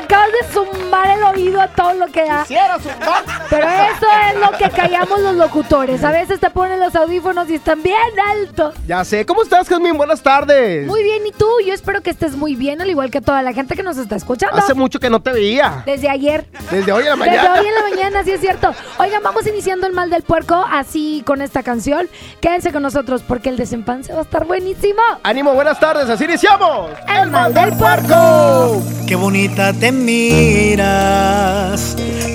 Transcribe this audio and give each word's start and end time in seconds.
acabas 0.00 0.32
de 0.32 0.52
zumbar 0.52 0.80
el 0.80 0.89
oído 1.30 1.60
a 1.60 1.68
todo 1.68 1.94
lo 1.94 2.06
que 2.06 2.24
da. 2.24 2.44
Pero 3.48 3.68
eso 3.68 4.06
es 4.28 4.40
lo 4.40 4.56
que 4.58 4.70
callamos 4.70 5.20
los 5.20 5.34
locutores. 5.36 6.02
A 6.04 6.10
veces 6.12 6.40
te 6.40 6.50
ponen 6.50 6.80
los 6.80 6.94
audífonos 6.94 7.48
y 7.50 7.54
están 7.54 7.82
bien 7.82 7.96
altos. 8.38 8.74
Ya 8.86 9.04
sé. 9.04 9.26
¿Cómo 9.26 9.42
estás, 9.42 9.68
Jasmine? 9.68 9.96
Buenas 9.96 10.22
tardes. 10.22 10.86
Muy 10.86 11.02
bien, 11.02 11.26
¿y 11.26 11.32
tú? 11.32 11.46
Yo 11.66 11.72
espero 11.72 12.02
que 12.02 12.10
estés 12.10 12.36
muy 12.36 12.54
bien, 12.56 12.80
al 12.80 12.90
igual 12.90 13.10
que 13.10 13.20
toda 13.20 13.42
la 13.42 13.52
gente 13.52 13.74
que 13.76 13.82
nos 13.82 13.96
está 13.96 14.16
escuchando. 14.16 14.56
Hace 14.56 14.74
mucho 14.74 14.98
que 15.00 15.10
no 15.10 15.20
te 15.20 15.32
veía. 15.32 15.82
Desde 15.86 16.08
ayer. 16.08 16.46
Desde 16.70 16.92
hoy 16.92 17.04
en 17.06 17.10
la 17.18 17.24
Desde 17.24 17.36
mañana. 17.38 17.60
hoy 17.60 17.66
en 17.66 17.74
la 17.74 17.82
mañana, 17.82 18.24
sí 18.24 18.32
es 18.32 18.40
cierto. 18.40 18.74
Oigan, 18.98 19.22
vamos 19.22 19.46
iniciando 19.46 19.86
el 19.86 19.92
mal 19.92 20.10
del 20.10 20.22
puerco 20.22 20.64
así 20.70 21.22
con 21.26 21.42
esta 21.42 21.62
canción. 21.62 22.08
Quédense 22.40 22.72
con 22.72 22.82
nosotros 22.82 23.22
porque 23.26 23.48
el 23.48 23.56
desempance 23.56 24.12
va 24.12 24.20
a 24.20 24.22
estar 24.22 24.44
buenísimo. 24.46 25.00
Ánimo, 25.22 25.52
buenas 25.54 25.78
tardes. 25.80 26.08
Así 26.08 26.24
iniciamos. 26.24 26.90
El 27.08 27.30
mal 27.30 27.52
del 27.52 27.72
puerco. 27.76 28.82
Qué 29.06 29.16
bonita 29.16 29.72
te 29.72 29.90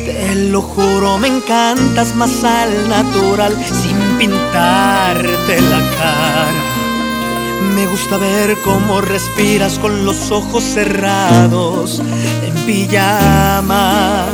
te 0.05 0.35
lo 0.35 0.61
juro, 0.61 1.17
me 1.17 1.27
encantas 1.27 2.15
más 2.15 2.43
al 2.43 2.89
natural, 2.89 3.55
sin 3.65 3.97
pintarte 4.17 5.61
la 5.61 5.79
cara. 5.97 6.65
Me 7.75 7.87
gusta 7.87 8.17
ver 8.17 8.57
cómo 8.63 9.01
respiras 9.01 9.79
con 9.79 10.05
los 10.05 10.31
ojos 10.31 10.63
cerrados, 10.63 12.01
en 12.45 12.55
pijama. 12.65 14.25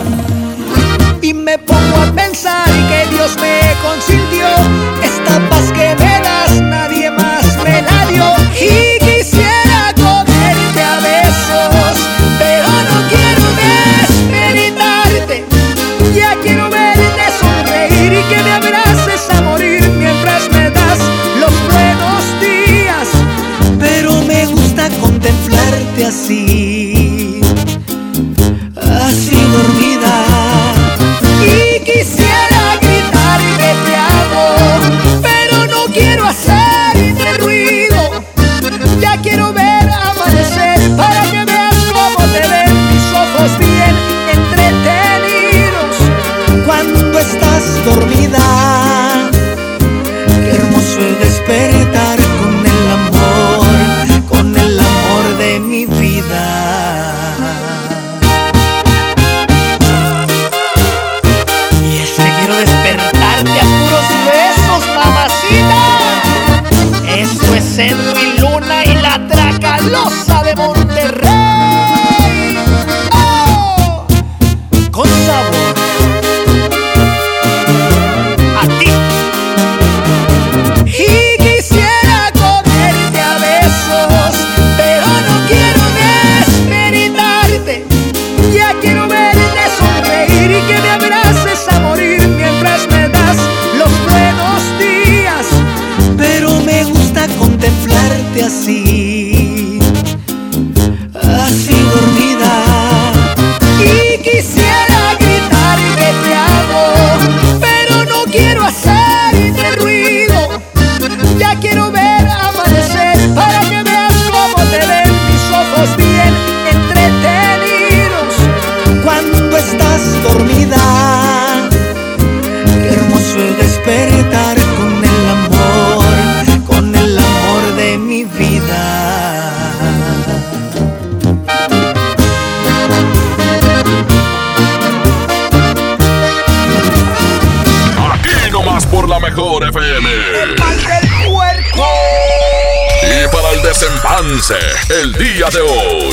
Desempance, 144.30 144.56
el 145.02 145.14
día 145.14 145.48
de 145.50 145.62
hoy. 145.62 146.12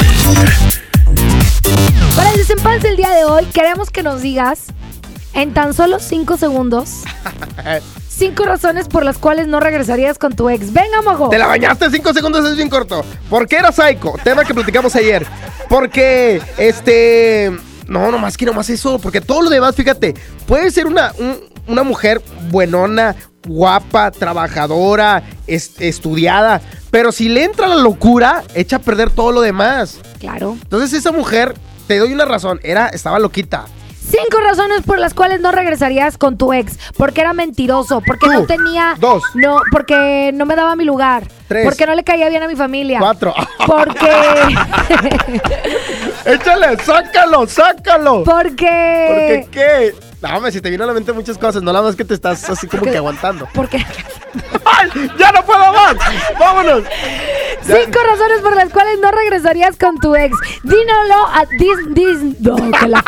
Para 2.16 2.30
el 2.30 2.36
desempance 2.38 2.88
el 2.88 2.96
día 2.96 3.10
de 3.10 3.24
hoy, 3.24 3.44
queremos 3.46 3.90
que 3.90 4.02
nos 4.02 4.22
digas 4.22 4.60
en 5.34 5.52
tan 5.52 5.74
solo 5.74 5.98
5 6.00 6.36
segundos 6.38 7.02
cinco 8.08 8.44
razones 8.44 8.88
por 8.88 9.04
las 9.04 9.18
cuales 9.18 9.46
no 9.46 9.60
regresarías 9.60 10.18
con 10.18 10.34
tu 10.34 10.48
ex. 10.48 10.72
Venga, 10.72 11.02
mojo. 11.02 11.28
Te 11.28 11.38
la 11.38 11.46
bañaste 11.46 11.88
cinco 11.90 12.12
segundos, 12.12 12.44
es 12.46 12.56
bien 12.56 12.68
corto. 12.68 13.04
¿Por 13.30 13.46
qué 13.46 13.56
era 13.56 13.70
psycho? 13.70 14.14
Tema 14.24 14.44
que 14.44 14.54
platicamos 14.54 14.96
ayer. 14.96 15.24
Porque, 15.68 16.42
este. 16.56 17.52
No, 17.86 18.10
nomás 18.10 18.36
que 18.36 18.44
nomás 18.44 18.68
eso. 18.70 18.98
Porque 18.98 19.20
todo 19.20 19.42
lo 19.42 19.50
demás, 19.50 19.76
fíjate, 19.76 20.14
puede 20.46 20.70
ser 20.72 20.86
una, 20.88 21.12
un- 21.18 21.38
una 21.68 21.82
mujer 21.82 22.22
buenona, 22.50 23.14
guapa, 23.46 24.10
trabajadora, 24.10 25.22
es- 25.46 25.80
estudiada. 25.80 26.60
Pero 26.90 27.12
si 27.12 27.28
le 27.28 27.44
entra 27.44 27.66
la 27.68 27.76
locura, 27.76 28.42
echa 28.54 28.76
a 28.76 28.78
perder 28.80 29.10
todo 29.10 29.32
lo 29.32 29.40
demás. 29.40 29.98
Claro. 30.18 30.56
Entonces, 30.62 30.92
esa 30.94 31.12
mujer, 31.12 31.54
te 31.86 31.98
doy 31.98 32.12
una 32.12 32.24
razón, 32.24 32.60
era, 32.62 32.88
estaba 32.88 33.18
loquita. 33.18 33.66
Cinco 34.10 34.38
razones 34.42 34.82
por 34.86 34.98
las 34.98 35.12
cuales 35.14 35.40
no 35.40 35.52
regresarías 35.52 36.16
con 36.18 36.38
tu 36.38 36.52
ex. 36.52 36.78
Porque 36.96 37.20
era 37.20 37.32
mentiroso, 37.34 38.02
porque 38.06 38.26
Tú. 38.26 38.32
no 38.32 38.46
tenía... 38.46 38.94
Dos. 38.98 39.22
No, 39.34 39.60
porque 39.70 40.30
no 40.34 40.46
me 40.46 40.56
daba 40.56 40.76
mi 40.76 40.84
lugar. 40.84 41.24
Tres. 41.46 41.64
Porque 41.64 41.86
no 41.86 41.94
le 41.94 42.04
caía 42.04 42.28
bien 42.28 42.42
a 42.42 42.48
mi 42.48 42.56
familia. 42.56 42.98
Cuatro. 43.00 43.34
Porque... 43.66 44.10
Échale, 46.24 46.76
sácalo, 46.82 47.46
sácalo. 47.46 48.24
porque... 48.24 49.42
¿Por 49.44 49.50
qué 49.50 49.94
hombre, 50.34 50.52
si 50.52 50.60
te 50.60 50.68
vienen 50.68 50.84
a 50.84 50.88
la 50.88 50.94
mente 50.94 51.12
muchas 51.12 51.38
cosas, 51.38 51.62
no 51.62 51.72
la 51.72 51.80
más 51.82 51.96
que 51.96 52.04
te 52.04 52.14
estás 52.14 52.48
así 52.50 52.66
como 52.66 52.80
Porque- 52.80 52.92
que 52.92 52.98
aguantando. 52.98 53.48
Porque... 53.54 53.78
¡Ay! 54.64 55.10
¡Ya 55.18 55.32
no 55.32 55.44
puedo 55.44 55.72
más! 55.72 55.96
¡Vámonos! 56.38 56.84
Ya. 57.66 57.84
Cinco 57.84 57.98
razones 58.06 58.40
por 58.42 58.56
las 58.56 58.70
cuales 58.70 58.98
no 59.00 59.10
regresarías 59.10 59.76
con 59.76 59.98
tu 59.98 60.16
ex. 60.16 60.34
Dínoslo 60.62 61.26
a 61.32 61.44
dis, 61.58 61.78
dis, 61.90 62.18
no, 62.40 62.56
que 62.56 62.88
la 62.88 63.04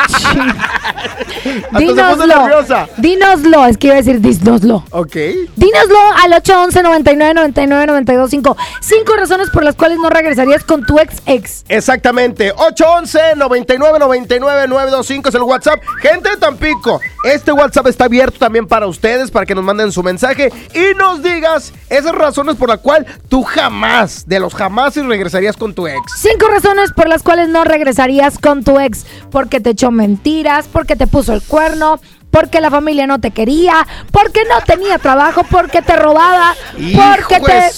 nerviosa. 1.71 2.87
Dínoslo, 2.97 3.65
es 3.65 3.77
que 3.77 3.87
iba 3.87 3.95
a 3.95 3.97
decir 3.97 4.21
dínoslo. 4.21 4.83
Ok. 4.91 5.15
Dínoslo 5.55 5.99
al 6.23 6.33
811 6.33 6.83
99 6.83 7.33
99 7.33 7.87
925 7.87 8.57
Cinco 8.81 9.15
razones 9.15 9.49
por 9.49 9.63
las 9.63 9.75
cuales 9.75 9.97
no 9.99 10.09
regresarías 10.09 10.63
con 10.63 10.85
tu 10.85 10.99
ex 10.99 11.21
ex. 11.25 11.65
Exactamente. 11.69 12.53
811-9999-925 12.53 15.29
es 15.29 15.35
el 15.35 15.43
WhatsApp. 15.43 15.81
Gente 16.01 16.29
de 16.29 16.37
Tampico, 16.37 16.99
este 17.23 17.51
WhatsApp 17.51 17.87
está 17.87 18.05
abierto 18.05 18.39
también 18.39 18.67
para 18.67 18.87
ustedes, 18.87 19.29
para 19.31 19.45
que 19.45 19.55
nos 19.55 19.63
manden 19.63 19.91
su 19.91 20.03
mensaje 20.03 20.51
y 20.73 20.93
nos 21.11 21.23
digas 21.23 21.73
esas 21.89 22.13
razones 22.13 22.55
por 22.55 22.69
las 22.69 22.79
cuales 22.79 23.07
tú 23.27 23.43
jamás, 23.43 24.25
de 24.27 24.39
los 24.39 24.53
jamás, 24.53 24.95
regresarías 24.95 25.57
con 25.57 25.73
tu 25.73 25.87
ex. 25.87 25.99
Cinco 26.17 26.47
razones 26.47 26.91
por 26.93 27.09
las 27.09 27.21
cuales 27.21 27.49
no 27.49 27.63
regresarías 27.63 28.37
con 28.37 28.63
tu 28.63 28.79
ex. 28.79 29.05
Porque 29.29 29.59
te 29.59 29.71
echó 29.71 29.91
mentiras, 29.91 30.67
porque 30.71 30.95
te 30.95 31.07
puso 31.07 31.33
el 31.33 31.41
cuerno, 31.41 31.99
porque 32.29 32.61
la 32.61 32.71
familia 32.71 33.07
no 33.07 33.19
te 33.19 33.31
quería, 33.31 33.85
porque 34.11 34.41
no 34.45 34.61
tenía 34.65 34.97
trabajo, 34.99 35.43
porque 35.49 35.81
te 35.81 35.95
robaba, 35.95 36.55
porque 36.73 37.39
te... 37.41 37.71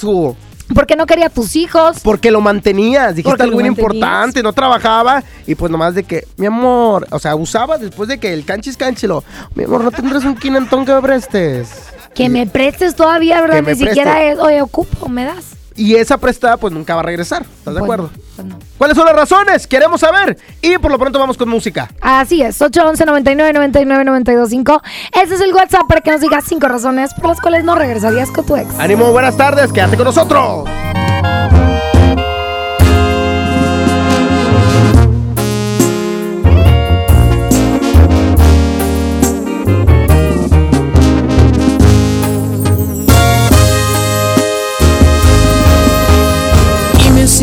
Porque 0.73 0.95
no 0.95 1.05
quería 1.05 1.27
a 1.27 1.29
tus 1.29 1.55
hijos. 1.55 1.97
Porque 2.03 2.31
lo 2.31 2.41
mantenías, 2.41 3.15
dijiste 3.15 3.29
Porque 3.29 3.43
algo 3.43 3.57
mantenías. 3.57 3.77
importante, 3.77 4.41
no 4.41 4.53
trabajaba 4.53 5.23
y 5.45 5.53
pues 5.53 5.71
nomás 5.71 5.93
de 5.93 6.03
que, 6.03 6.25
mi 6.37 6.47
amor, 6.47 7.05
o 7.11 7.19
sea, 7.19 7.35
usaba 7.35 7.77
después 7.77 8.09
de 8.09 8.17
que 8.17 8.33
el 8.33 8.43
canchis 8.43 8.77
canchilo, 8.77 9.23
mi 9.53 9.65
amor, 9.65 9.83
no 9.83 9.91
tendrás 9.91 10.23
un 10.23 10.35
quinentón 10.35 10.85
que 10.85 10.93
me 10.93 11.01
prestes. 11.01 11.69
Que 12.13 12.29
me 12.29 12.45
prestes 12.45 12.95
todavía, 12.95 13.41
¿verdad? 13.41 13.61
Ni 13.63 13.75
siquiera 13.75 14.23
es, 14.23 14.39
oye, 14.39 14.61
ocupo, 14.61 15.09
me 15.09 15.25
das. 15.25 15.53
Y 15.75 15.95
esa 15.95 16.17
prestada 16.19 16.57
pues 16.57 16.71
nunca 16.71 16.93
va 16.93 17.01
a 17.01 17.03
regresar, 17.03 17.43
¿estás 17.57 17.73
de 17.73 17.79
acuerdo? 17.79 18.11
pues 18.35 18.47
no. 18.47 18.59
¿Cuáles 18.77 18.95
son 18.95 19.05
las 19.07 19.15
razones? 19.15 19.65
Queremos 19.65 20.01
saber. 20.01 20.37
Y 20.61 20.77
por 20.77 20.91
lo 20.91 20.99
pronto 20.99 21.17
vamos 21.17 21.35
con 21.35 21.49
música. 21.49 21.89
Así 21.99 22.43
es, 22.43 22.61
811 22.61 23.05
99 23.05 23.53
99 23.53 24.03
925 24.05 24.81
Ese 25.23 25.33
es 25.35 25.41
el 25.41 25.53
WhatsApp 25.53 25.87
para 25.87 26.01
que 26.01 26.11
nos 26.11 26.21
digas 26.21 26.43
cinco 26.47 26.67
razones 26.67 27.13
por 27.15 27.29
las 27.29 27.41
cuales 27.41 27.63
no 27.63 27.73
regresarías 27.75 28.29
con 28.29 28.45
tu 28.45 28.55
ex. 28.55 28.77
Ánimo, 28.79 29.11
buenas 29.11 29.35
tardes, 29.35 29.71
quédate 29.71 29.97
con 29.97 30.05
nosotros. 30.05 30.69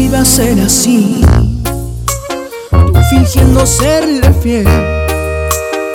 Va 0.09 0.23
a 0.23 0.25
ser 0.25 0.59
así, 0.61 1.21
tú 2.71 3.01
fingiendo 3.11 3.65
serle 3.65 4.33
fiel. 4.43 4.67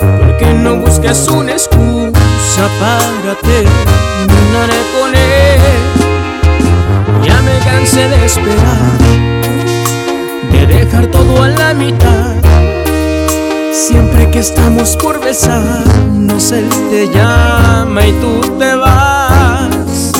Porque 0.00 0.54
no 0.54 0.76
buscas 0.76 1.28
una 1.28 1.52
excusa 1.52 2.62
para 2.80 3.34
terminar 3.42 4.70
con 4.94 5.14
él. 5.14 5.60
Ya 7.26 7.42
me 7.42 7.58
cansé 7.58 8.08
de 8.08 8.24
esperar, 8.24 8.98
de 10.50 10.66
dejar 10.66 11.06
todo 11.08 11.42
a 11.42 11.48
la 11.48 11.74
mitad. 11.74 12.36
Siempre 13.72 14.30
que 14.30 14.38
estamos 14.38 14.96
por 14.96 15.22
besarnos, 15.22 16.52
él 16.52 16.68
te 16.90 17.08
llama 17.08 18.06
y 18.06 18.12
tú 18.12 18.40
te 18.58 18.74
vas. 18.76 20.12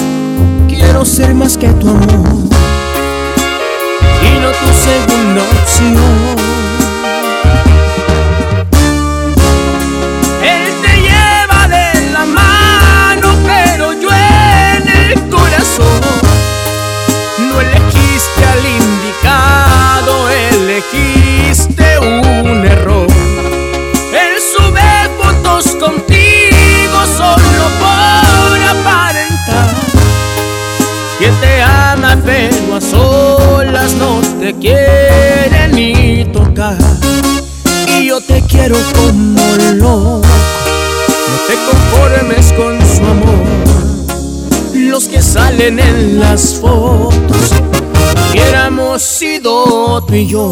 Quiero 0.69 1.05
ser 1.05 1.35
más 1.35 1.57
que 1.57 1.69
tu 1.69 1.89
amor 1.89 2.47
y 4.37 4.41
no 4.41 4.51
tu 4.51 4.73
segunda 4.73 5.43
opción. 5.43 6.37
Él 10.43 10.75
te 10.83 10.93
lleva 11.07 11.69
de 11.69 12.11
la 12.13 12.25
mano, 12.25 13.35
pero 13.47 13.93
yo 13.95 14.09
en 14.11 14.89
el 14.89 15.29
corazón 15.31 16.01
no 17.39 17.61
elegiste 17.61 18.45
al 18.53 18.67
indicado, 18.83 20.31
elegiste 20.31 21.99
un 21.99 22.67
error. 22.67 23.07
Él 24.13 24.35
sube 24.53 25.11
fotos 25.19 25.77
contigo 25.77 26.16
te 34.47 34.55
quiere 34.61 35.69
ni 35.73 36.25
tocar. 36.27 36.79
Y 37.99 38.07
yo 38.07 38.21
te 38.21 38.41
quiero 38.43 38.77
como 38.95 39.57
loco. 39.75 40.23
No 40.23 41.37
te 41.49 41.55
conformes 41.69 42.53
con 42.53 42.79
su 42.81 43.03
amor. 43.05 43.45
Los 44.73 45.09
que 45.09 45.21
salen 45.21 45.81
en 45.81 46.21
las 46.21 46.55
fotos 46.55 47.51
hubiéramos 48.31 49.03
sido 49.03 50.05
tú 50.07 50.15
y 50.15 50.27
yo 50.29 50.49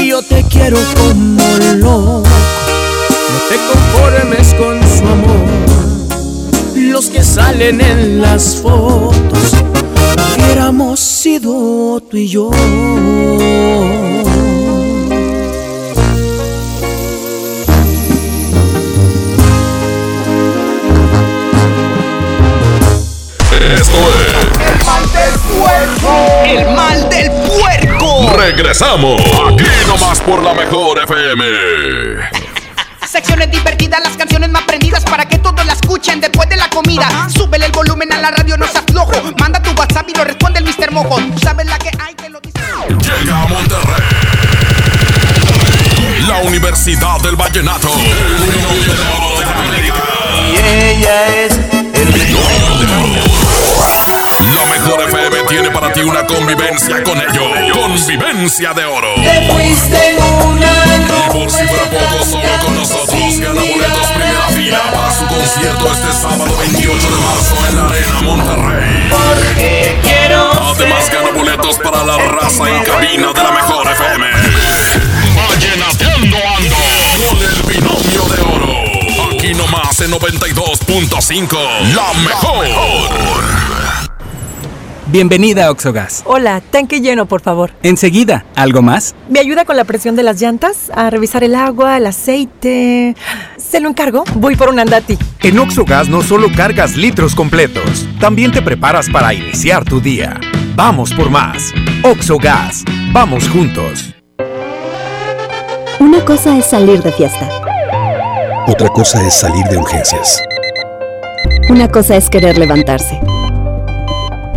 y 0.00 0.08
yo 0.08 0.22
te 0.22 0.42
quiero 0.44 0.78
como 0.96 1.42
loco. 1.76 2.22
No 2.22 3.38
te 3.48 3.56
conformes 3.70 4.54
con 4.54 4.80
su 4.82 5.06
amor. 5.06 5.46
Los 6.74 7.06
que 7.06 7.22
salen 7.22 7.80
en 7.80 8.20
las 8.20 8.56
fotos 8.56 9.54
hubiéramos 10.36 11.00
sido 11.00 12.00
tú 12.10 12.16
y 12.16 12.28
yo. 12.28 12.50
Esto 23.74 23.98
es 24.20 24.36
El 24.66 24.84
mal 24.84 25.04
del 25.12 25.34
puerco. 25.58 26.12
El 26.46 26.76
mal 26.76 27.08
del 27.08 27.30
puerco. 27.30 27.85
Regresamos. 28.34 29.20
Aquí 29.20 29.64
nomás 29.86 30.20
por 30.20 30.42
la 30.42 30.54
mejor 30.54 30.98
FM. 31.02 31.44
Secciones 33.06 33.50
divertidas, 33.50 34.00
las 34.02 34.16
canciones 34.16 34.50
más 34.50 34.62
prendidas 34.64 35.04
para 35.04 35.26
que 35.26 35.38
todos 35.38 35.64
la 35.64 35.72
escuchen 35.72 36.20
después 36.20 36.48
de 36.48 36.56
la 36.56 36.68
comida. 36.68 37.28
Súbele 37.28 37.66
el 37.66 37.72
volumen 37.72 38.12
a 38.12 38.18
la 38.18 38.30
radio, 38.30 38.56
no 38.56 38.66
se 38.66 38.78
aflojo. 38.78 39.12
Manda 39.38 39.62
tu 39.62 39.70
WhatsApp 39.78 40.08
y 40.08 40.14
lo 40.14 40.24
responde 40.24 40.58
el 40.58 40.64
Mr. 40.64 40.92
Mojo. 40.92 41.16
Tú 41.16 41.38
sabes 41.38 41.66
la 41.66 41.78
que 41.78 41.90
hay, 41.98 42.14
te 42.14 42.28
lo 42.28 42.40
dice. 42.40 42.60
Llega 42.88 43.42
a 43.42 43.46
Monterrey. 43.46 44.02
La 46.26 46.38
Universidad 46.38 47.20
del 47.20 47.36
Vallenato. 47.36 47.88
Y 50.52 50.56
ella 50.56 51.26
es 51.44 51.52
el 51.94 52.12
tiene 55.48 55.70
para 55.70 55.92
ti 55.92 56.00
una 56.00 56.26
convivencia 56.26 57.02
con 57.02 57.18
ellos. 57.20 57.72
Convivencia 57.72 58.72
de 58.72 58.84
oro. 58.84 59.14
Te 59.16 59.52
fuiste 59.52 60.16
una 60.44 60.72
Y 60.96 61.32
por 61.32 61.50
si 61.50 61.66
fuera 61.66 61.84
poco, 61.84 62.24
solo 62.24 62.48
con 62.64 62.74
nosotros 62.74 63.38
gana 63.38 63.60
boletos 63.60 64.06
primera 64.08 64.48
fila 64.48 64.82
para 64.92 65.10
su 65.12 65.26
concierto 65.26 65.92
este 65.92 66.12
sábado 66.12 66.56
28 66.58 67.10
de 67.10 67.16
marzo 67.16 67.56
en 67.68 67.76
la 67.76 67.88
Arena 67.88 68.20
Monterrey. 68.22 69.08
Porque 69.10 69.98
quiero 70.02 70.50
Además 70.62 71.10
gana 71.10 71.30
boletos 71.30 71.78
para 71.78 72.04
la 72.04 72.18
raza 72.18 72.68
en 72.68 72.82
cabina 72.82 73.32
de 73.32 73.42
la 73.42 73.52
mejor 73.52 73.86
FM. 73.86 74.26
Vallenateando 75.36 76.36
ando 76.56 76.76
con 77.28 77.38
el 77.42 77.62
binomio 77.62 78.22
de 78.34 78.40
oro. 78.42 79.32
Aquí 79.32 79.54
nomás 79.54 80.00
en 80.00 80.10
92.5. 80.12 81.94
La 81.94 82.12
mejor. 82.20 83.85
Bienvenida 85.08 85.66
a 85.66 85.70
Oxogas. 85.70 86.24
Hola, 86.26 86.60
tanque 86.60 87.00
lleno, 87.00 87.26
por 87.26 87.40
favor. 87.40 87.70
Enseguida, 87.84 88.44
¿algo 88.56 88.82
más? 88.82 89.14
¿Me 89.28 89.38
ayuda 89.38 89.64
con 89.64 89.76
la 89.76 89.84
presión 89.84 90.16
de 90.16 90.24
las 90.24 90.40
llantas? 90.40 90.90
A 90.92 91.10
revisar 91.10 91.44
el 91.44 91.54
agua, 91.54 91.96
el 91.98 92.06
aceite. 92.06 93.14
¿Se 93.56 93.78
lo 93.78 93.88
encargo? 93.88 94.24
Voy 94.34 94.56
por 94.56 94.68
un 94.68 94.80
andati. 94.80 95.16
En 95.42 95.60
Oxogas 95.60 96.08
no 96.08 96.22
solo 96.22 96.48
cargas 96.56 96.96
litros 96.96 97.36
completos, 97.36 98.04
también 98.18 98.50
te 98.50 98.62
preparas 98.62 99.08
para 99.08 99.32
iniciar 99.32 99.84
tu 99.84 100.00
día. 100.00 100.40
Vamos 100.74 101.14
por 101.14 101.30
más. 101.30 101.72
Oxogas. 102.02 102.84
Vamos 103.12 103.48
juntos. 103.48 104.12
Una 106.00 106.24
cosa 106.24 106.58
es 106.58 106.66
salir 106.66 107.00
de 107.02 107.12
fiesta. 107.12 107.48
Otra 108.66 108.88
cosa 108.88 109.24
es 109.24 109.34
salir 109.34 109.64
de 109.66 109.78
urgencias. 109.78 110.42
Una 111.70 111.88
cosa 111.88 112.16
es 112.16 112.28
querer 112.28 112.58
levantarse. 112.58 113.20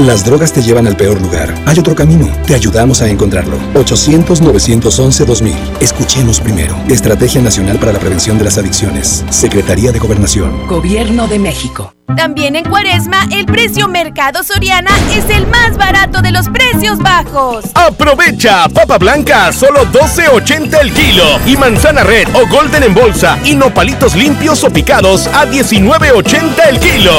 Las 0.00 0.24
drogas 0.24 0.50
te 0.50 0.62
llevan 0.62 0.86
al 0.86 0.96
peor 0.96 1.20
lugar. 1.20 1.54
Hay 1.66 1.78
otro 1.78 1.94
camino. 1.94 2.26
Te 2.46 2.54
ayudamos 2.54 3.02
a 3.02 3.08
encontrarlo. 3.08 3.58
800-911-2000. 3.74 5.52
Escuchemos 5.78 6.40
primero. 6.40 6.74
Estrategia 6.88 7.42
Nacional 7.42 7.78
para 7.78 7.92
la 7.92 7.98
Prevención 7.98 8.38
de 8.38 8.44
las 8.44 8.56
Adicciones. 8.56 9.26
Secretaría 9.28 9.92
de 9.92 9.98
Gobernación. 9.98 10.66
Gobierno 10.68 11.28
de 11.28 11.38
México. 11.38 11.92
También 12.16 12.56
en 12.56 12.64
Cuaresma, 12.64 13.28
el 13.30 13.44
precio 13.44 13.88
Mercado 13.88 14.42
Soriana 14.42 14.90
es 15.12 15.28
el 15.28 15.46
más 15.46 15.76
barato 15.76 16.22
de 16.22 16.32
los 16.32 16.48
precios 16.48 16.98
bajos. 16.98 17.66
Aprovecha 17.74 18.70
papa 18.70 18.96
blanca 18.96 19.48
a 19.48 19.52
solo 19.52 19.84
12.80 19.84 20.80
el 20.80 20.94
kilo 20.94 21.24
y 21.46 21.58
manzana 21.58 22.04
red 22.04 22.26
o 22.34 22.48
golden 22.48 22.84
en 22.84 22.94
bolsa 22.94 23.38
y 23.44 23.54
nopalitos 23.54 24.16
limpios 24.16 24.64
o 24.64 24.70
picados 24.70 25.26
a 25.26 25.44
19.80 25.44 26.68
el 26.70 26.80
kilo. 26.80 27.12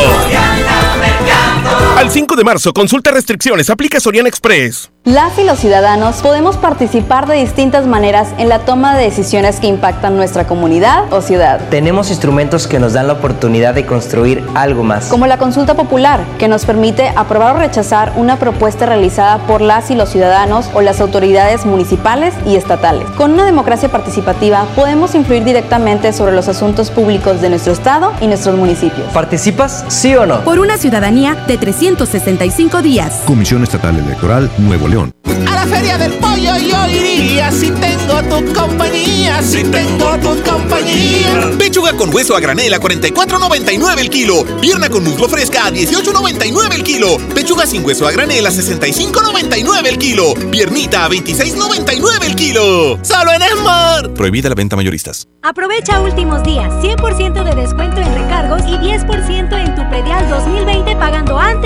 Al 1.97 2.09
5 2.09 2.35
de 2.35 2.43
marzo, 2.43 2.73
consulta 2.73 3.11
restricciones, 3.11 3.69
aplica 3.69 3.99
Soriana 3.99 4.29
Express. 4.29 4.91
Las 5.03 5.39
y 5.39 5.43
los 5.43 5.57
ciudadanos 5.57 6.17
podemos 6.17 6.57
participar 6.57 7.25
de 7.25 7.33
distintas 7.33 7.87
maneras 7.87 8.35
en 8.37 8.49
la 8.49 8.59
toma 8.59 8.95
de 8.95 9.05
decisiones 9.05 9.59
que 9.59 9.65
impactan 9.65 10.15
nuestra 10.15 10.45
comunidad 10.45 11.11
o 11.11 11.21
ciudad. 11.21 11.59
Tenemos 11.71 12.11
instrumentos 12.11 12.67
que 12.67 12.77
nos 12.77 12.93
dan 12.93 13.07
la 13.07 13.13
oportunidad 13.13 13.73
de 13.73 13.87
construir 13.87 14.43
algo 14.53 14.83
más. 14.83 15.07
Como 15.07 15.25
la 15.25 15.39
consulta 15.39 15.73
popular, 15.73 16.23
que 16.37 16.47
nos 16.47 16.65
permite 16.65 17.11
aprobar 17.15 17.55
o 17.55 17.59
rechazar 17.59 18.13
una 18.15 18.37
propuesta 18.37 18.85
realizada 18.85 19.39
por 19.47 19.61
las 19.61 19.89
y 19.89 19.95
los 19.95 20.09
ciudadanos 20.09 20.69
o 20.75 20.81
las 20.81 21.01
autoridades 21.01 21.65
municipales 21.65 22.35
y 22.45 22.55
estatales. 22.55 23.09
Con 23.17 23.31
una 23.31 23.45
democracia 23.45 23.89
participativa 23.89 24.67
podemos 24.75 25.15
influir 25.15 25.43
directamente 25.43 26.13
sobre 26.13 26.35
los 26.35 26.47
asuntos 26.47 26.91
públicos 26.91 27.41
de 27.41 27.49
nuestro 27.49 27.73
estado 27.73 28.13
y 28.21 28.27
nuestros 28.27 28.55
municipios. 28.55 29.11
¿Participas, 29.13 29.83
sí 29.87 30.13
o 30.13 30.27
no? 30.27 30.41
Por 30.41 30.59
una 30.59 30.77
ciudadanía 30.77 31.33
de 31.47 31.57
365 31.71 32.81
días. 32.81 33.23
Comisión 33.25 33.63
Estatal 33.63 33.97
Electoral 33.97 34.49
Nuevo 34.57 34.87
León. 34.87 35.13
A 35.47 35.55
la 35.55 35.65
feria 35.65 35.97
del 35.97 36.13
pollo 36.13 36.57
yo 36.57 36.87
iría 36.87 37.51
si 37.51 37.71
tengo 37.71 38.21
tu 38.23 38.53
compañía, 38.53 39.41
si 39.41 39.63
tengo 39.63 40.17
tu 40.17 40.41
compañía. 40.43 41.51
Pechuga 41.57 41.93
con 41.93 42.13
hueso 42.13 42.35
a 42.35 42.39
granel 42.39 42.73
a 42.73 42.79
44.99 42.79 43.99
el 43.99 44.09
kilo. 44.09 44.43
Pierna 44.59 44.89
con 44.89 45.03
muslo 45.03 45.29
fresca 45.29 45.67
a 45.67 45.71
18.99 45.71 46.73
el 46.73 46.83
kilo. 46.83 47.17
Pechuga 47.33 47.65
sin 47.65 47.85
hueso 47.85 48.05
a 48.07 48.11
granel 48.11 48.45
a 48.45 48.49
65.99 48.49 49.87
el 49.87 49.97
kilo. 49.97 50.33
Piernita 50.51 51.05
a 51.05 51.09
26.99 51.09 52.25
el 52.25 52.35
kilo. 52.35 52.99
Solo 53.01 53.31
en 53.33 53.41
Esmar. 53.41 54.13
Prohibida 54.13 54.49
la 54.49 54.55
venta 54.55 54.75
mayoristas. 54.75 55.27
Aprovecha 55.43 56.01
últimos 56.01 56.43
días, 56.43 56.71
100% 56.83 57.43
de 57.43 57.55
descuento 57.55 58.01
en 58.01 58.13
recargos 58.13 58.61
y 58.67 58.73
10% 58.73 59.50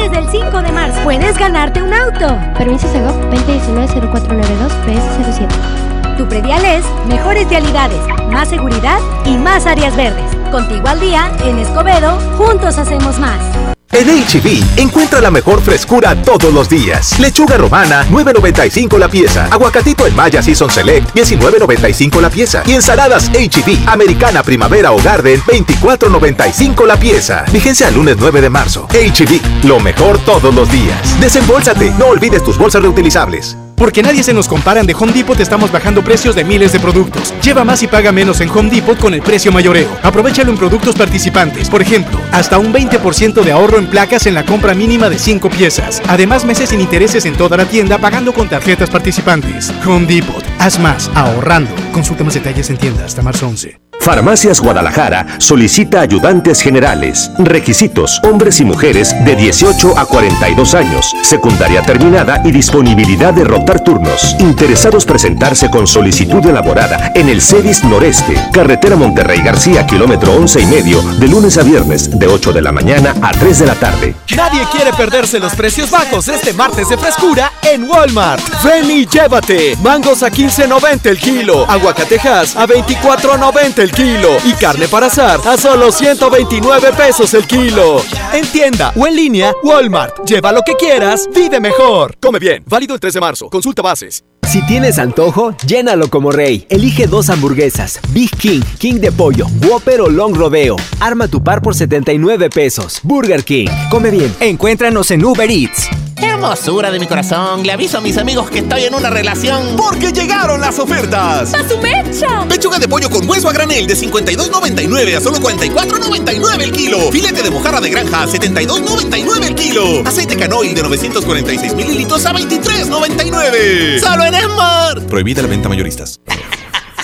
antes 0.05 0.11
del 0.11 0.29
5 0.31 0.61
de 0.61 0.71
marzo. 0.71 1.01
Puedes 1.03 1.35
ganarte 1.37 1.81
un 1.81 1.93
auto. 1.93 2.37
Permiso 2.57 2.89
Segov 2.91 3.15
2019-0492-PS07. 3.31 6.17
Tu 6.17 6.27
predial 6.27 6.65
es 6.65 6.83
mejores 7.07 7.47
vialidades, 7.49 7.99
más 8.31 8.49
seguridad 8.49 8.99
y 9.25 9.37
más 9.37 9.65
áreas 9.65 9.95
verdes. 9.95 10.35
Contigo 10.51 10.87
al 10.87 10.99
día, 10.99 11.31
en 11.43 11.57
Escobedo, 11.59 12.17
juntos 12.37 12.77
hacemos 12.77 13.17
más. 13.19 13.74
En 13.95 14.09
HB, 14.09 14.77
encuentra 14.77 15.21
la 15.21 15.31
mejor 15.31 15.61
frescura 15.61 16.21
todos 16.21 16.53
los 16.53 16.67
días. 16.67 17.17
Lechuga 17.17 17.55
romana, 17.55 18.05
9.95 18.11 18.97
la 18.97 19.07
pieza. 19.07 19.47
Aguacatito 19.49 20.05
en 20.05 20.13
Maya 20.13 20.43
Season 20.43 20.69
Select, 20.69 21.15
19.95 21.15 22.19
la 22.19 22.29
pieza. 22.29 22.61
Y 22.65 22.73
ensaladas 22.73 23.29
HB, 23.29 23.87
Americana 23.87 24.43
Primavera 24.43 24.91
o 24.91 25.01
Garden, 25.01 25.39
24.95 25.43 26.85
la 26.85 26.99
pieza. 26.99 27.45
Vigencia 27.53 27.87
el 27.87 27.95
lunes 27.95 28.17
9 28.19 28.41
de 28.41 28.49
marzo. 28.49 28.85
HB, 28.89 29.63
lo 29.65 29.79
mejor 29.79 30.17
todos 30.25 30.53
los 30.53 30.69
días. 30.69 31.17
Desembolsate, 31.21 31.91
no 31.97 32.07
olvides 32.07 32.43
tus 32.43 32.57
bolsas 32.57 32.81
reutilizables. 32.81 33.55
Porque 33.75 34.01
nadie 34.01 34.23
se 34.23 34.33
nos 34.33 34.47
comparan 34.47 34.85
de 34.85 34.93
Home 34.93 35.11
Depot, 35.11 35.39
estamos 35.39 35.71
bajando 35.71 36.03
precios 36.03 36.35
de 36.35 36.43
miles 36.43 36.71
de 36.71 36.79
productos. 36.79 37.33
Lleva 37.43 37.63
más 37.63 37.83
y 37.83 37.87
paga 37.87 38.11
menos 38.11 38.41
en 38.41 38.49
Home 38.49 38.69
Depot 38.69 38.97
con 38.97 39.13
el 39.13 39.21
precio 39.21 39.51
mayoreo. 39.51 39.89
Aprovechalo 40.01 40.51
en 40.51 40.57
productos 40.57 40.95
participantes. 40.95 41.69
Por 41.69 41.81
ejemplo, 41.81 42.19
hasta 42.31 42.57
un 42.57 42.73
20% 42.73 43.43
de 43.43 43.51
ahorro 43.51 43.77
en 43.77 43.87
placas 43.87 44.25
en 44.27 44.33
la 44.33 44.45
compra 44.45 44.73
mínima 44.73 45.09
de 45.09 45.19
5 45.19 45.49
piezas. 45.49 46.01
Además, 46.07 46.45
meses 46.45 46.69
sin 46.69 46.81
intereses 46.81 47.25
en 47.25 47.35
toda 47.35 47.57
la 47.57 47.65
tienda 47.65 47.97
pagando 47.97 48.33
con 48.33 48.49
tarjetas 48.49 48.89
participantes. 48.89 49.73
Home 49.85 50.05
Depot. 50.05 50.43
Haz 50.59 50.79
más 50.79 51.11
ahorrando. 51.13 51.71
Consulta 51.91 52.23
más 52.23 52.33
detalles 52.33 52.69
en 52.69 52.77
tienda 52.77 53.05
hasta 53.05 53.21
marzo 53.21 53.47
11. 53.47 53.84
Farmacias 54.05 54.61
Guadalajara 54.61 55.25
solicita 55.39 55.99
ayudantes 55.99 56.61
generales. 56.61 57.31
Requisitos: 57.39 58.21
hombres 58.21 58.59
y 58.59 58.63
mujeres 58.63 59.15
de 59.25 59.35
18 59.35 59.97
a 59.97 60.05
42 60.05 60.75
años, 60.75 61.15
secundaria 61.23 61.81
terminada 61.81 62.39
y 62.45 62.51
disponibilidad 62.51 63.33
de 63.33 63.43
rotar 63.43 63.79
turnos. 63.79 64.35
Interesados 64.37 65.05
presentarse 65.05 65.71
con 65.71 65.87
solicitud 65.87 66.45
elaborada 66.45 67.13
en 67.15 67.29
el 67.29 67.41
CEDIS 67.41 67.83
Noreste, 67.83 68.35
carretera 68.53 68.95
Monterrey 68.95 69.41
García, 69.41 69.87
kilómetro 69.87 70.35
11 70.35 70.61
y 70.61 70.65
medio, 70.67 71.01
de 71.01 71.27
lunes 71.27 71.57
a 71.57 71.63
viernes, 71.63 72.19
de 72.19 72.27
8 72.27 72.53
de 72.53 72.61
la 72.61 72.71
mañana 72.71 73.15
a 73.23 73.31
3 73.31 73.57
de 73.57 73.65
la 73.65 73.73
tarde. 73.73 74.15
Nadie 74.35 74.67
quiere 74.71 74.93
perderse 74.93 75.39
los 75.39 75.55
precios 75.55 75.89
bajos 75.89 76.27
este 76.27 76.53
martes 76.53 76.89
de 76.89 76.97
frescura 76.99 77.51
en 77.63 77.89
Walmart. 77.89 78.43
Ven 78.63 78.91
y 78.91 79.07
llévate. 79.07 79.75
Mangos 79.81 80.21
a 80.21 80.29
15.90 80.29 81.09
el 81.09 81.17
kilo, 81.17 81.67
aguacatejas 81.67 82.55
a 82.55 82.67
24.90 82.67 83.79
el 83.79 83.94
kilo 83.95 84.37
y 84.43 84.53
carne 84.53 84.87
para 84.87 85.07
asar 85.07 85.39
a 85.47 85.57
solo 85.57 85.91
129 85.91 86.91
pesos 86.93 87.33
el 87.33 87.45
kilo. 87.47 88.01
En 88.33 88.45
tienda 88.47 88.91
o 88.95 89.07
en 89.07 89.15
línea, 89.15 89.53
Walmart. 89.63 90.25
Lleva 90.27 90.51
lo 90.51 90.61
que 90.61 90.75
quieras, 90.75 91.27
vive 91.33 91.59
mejor. 91.59 92.17
Come 92.19 92.39
bien, 92.39 92.63
válido 92.67 92.93
el 92.93 92.99
3 92.99 93.13
de 93.13 93.19
marzo. 93.21 93.49
Consulta 93.49 93.81
bases. 93.81 94.23
Si 94.47 94.61
tienes 94.67 94.99
antojo, 94.99 95.55
llénalo 95.65 96.09
como 96.09 96.31
rey. 96.31 96.67
Elige 96.69 97.07
dos 97.07 97.29
hamburguesas, 97.29 97.99
Big 98.09 98.29
King, 98.37 98.61
King 98.77 98.95
de 98.95 99.11
pollo, 99.11 99.47
Whopper 99.67 100.01
o 100.01 100.09
Long 100.09 100.35
Rodeo. 100.35 100.75
Arma 100.99 101.27
tu 101.27 101.43
par 101.43 101.61
por 101.61 101.73
79 101.73 102.49
pesos. 102.49 102.99
Burger 103.01 103.43
King. 103.43 103.67
Come 103.89 104.11
bien. 104.11 104.33
Encuéntranos 104.39 105.09
en 105.11 105.25
Uber 105.25 105.49
Eats. 105.49 105.89
Hermosura 106.25 106.91
de 106.91 106.99
mi 106.99 107.07
corazón, 107.07 107.63
le 107.63 107.71
aviso 107.71 107.97
a 107.97 108.01
mis 108.01 108.17
amigos 108.17 108.49
que 108.49 108.59
estoy 108.59 108.83
en 108.83 108.95
una 108.95 109.09
relación. 109.09 109.75
Porque 109.77 110.11
llegaron 110.11 110.59
las 110.59 110.79
ofertas. 110.79 111.53
¡A 111.53 111.67
su 111.67 111.77
mecha! 111.79 112.45
Pechuga 112.49 112.79
de 112.79 112.87
pollo 112.87 113.09
con 113.09 113.29
hueso 113.29 113.49
a 113.49 113.53
granel 113.53 113.87
de 113.87 113.95
52.99 113.95 115.15
a 115.15 115.21
solo 115.21 115.37
44.99 115.37 116.61
el 116.61 116.71
kilo. 116.71 117.11
Filete 117.11 117.43
de 117.43 117.51
mojarra 117.51 117.79
de 117.79 117.89
granja 117.89 118.23
a 118.23 118.27
72.99 118.27 119.45
el 119.45 119.55
kilo. 119.55 120.01
Aceite 120.05 120.35
canoil 120.35 120.73
de 120.73 120.83
946 120.83 121.75
mililitros 121.75 122.25
a 122.25 122.33
23.99. 122.33 123.99
Solo 123.99 124.25
en 124.25 124.33
Esmar. 124.33 125.01
Prohibida 125.07 125.41
la 125.41 125.47
venta 125.47 125.69
mayoristas. 125.69 126.19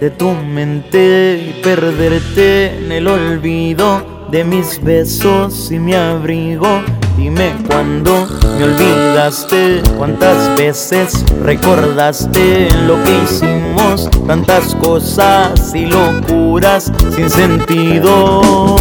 de 0.00 0.10
tu 0.10 0.30
mente 0.30 1.42
y 1.48 1.62
perderte 1.62 2.76
en 2.76 2.92
el 2.92 3.08
olvido 3.08 4.26
de 4.30 4.44
mis 4.44 4.82
besos 4.82 5.70
y 5.70 5.78
mi 5.78 5.94
abrigo. 5.94 6.82
Dime 7.16 7.54
cuándo 7.66 8.26
me 8.58 8.64
olvidaste, 8.64 9.82
cuántas 9.96 10.54
veces 10.56 11.24
recordaste 11.42 12.68
lo 12.86 13.02
que 13.04 13.22
hicimos, 13.24 14.10
tantas 14.26 14.74
cosas 14.74 15.74
y 15.74 15.86
locuras 15.86 16.92
sin 17.14 17.30
sentido. 17.30 18.76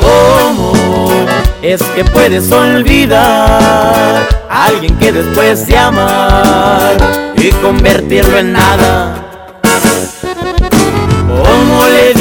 ¿Cómo 0.00 1.10
es 1.62 1.82
que 1.82 2.04
puedes 2.04 2.52
olvidar 2.52 4.28
a 4.48 4.66
alguien 4.66 4.96
que 4.98 5.10
después 5.10 5.66
de 5.66 5.76
amar 5.76 6.96
y 7.36 7.50
convertirlo 7.50 8.38
en 8.38 8.52
nada? 8.52 9.21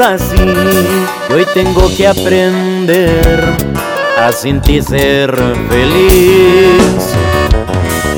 así 0.00 0.36
hoy 1.32 1.46
tengo 1.54 1.88
que 1.96 2.06
aprender 2.06 3.44
a 4.18 4.32
sin 4.32 4.60
ti 4.60 4.80
ser 4.82 5.34
feliz. 5.68 7.14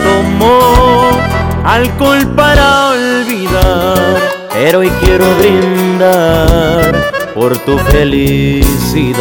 Tomo 0.02 1.08
alcohol 1.64 2.26
para 2.36 2.90
olvidar, 2.90 4.18
pero 4.52 4.80
hoy 4.80 4.90
quiero 5.02 5.24
brindar 5.38 7.10
por 7.34 7.56
tu 7.58 7.78
felicidad. 7.78 9.20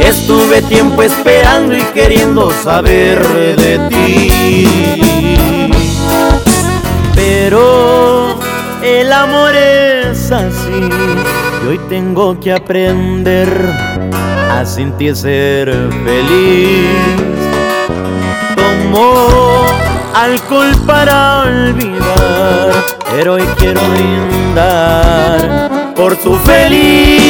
Estuve 0.00 0.62
tiempo 0.62 1.02
esperando 1.02 1.76
y 1.76 1.82
queriendo 1.94 2.50
saber 2.50 3.22
de 3.56 3.78
ti. 3.88 4.66
Pero 7.14 8.38
el 8.82 9.12
amor 9.12 9.54
es 9.54 10.32
así 10.32 10.90
y 11.62 11.68
hoy 11.68 11.80
tengo 11.88 12.38
que 12.40 12.52
aprender 12.52 13.48
a 14.50 14.64
sin 14.64 14.92
ti 14.98 15.14
ser 15.14 15.70
feliz. 16.04 16.88
Tomo 18.56 19.66
alcohol 20.14 20.72
para 20.86 21.42
olvidar, 21.42 22.84
pero 23.10 23.34
hoy 23.34 23.44
quiero 23.58 23.80
brindar 23.94 25.70
por 25.94 26.16
tu 26.16 26.34
felicidad. 26.38 27.21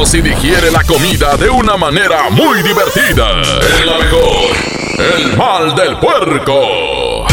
Y 0.00 0.20
digiere 0.22 0.70
la 0.70 0.84
comida 0.84 1.36
de 1.36 1.50
una 1.50 1.76
manera 1.76 2.30
muy 2.30 2.62
divertida. 2.62 3.42
Es 3.42 3.84
la 3.84 3.98
mejor. 3.98 4.56
El 4.96 5.36
mal 5.36 5.74
del 5.74 5.96
puerco. 5.98 7.26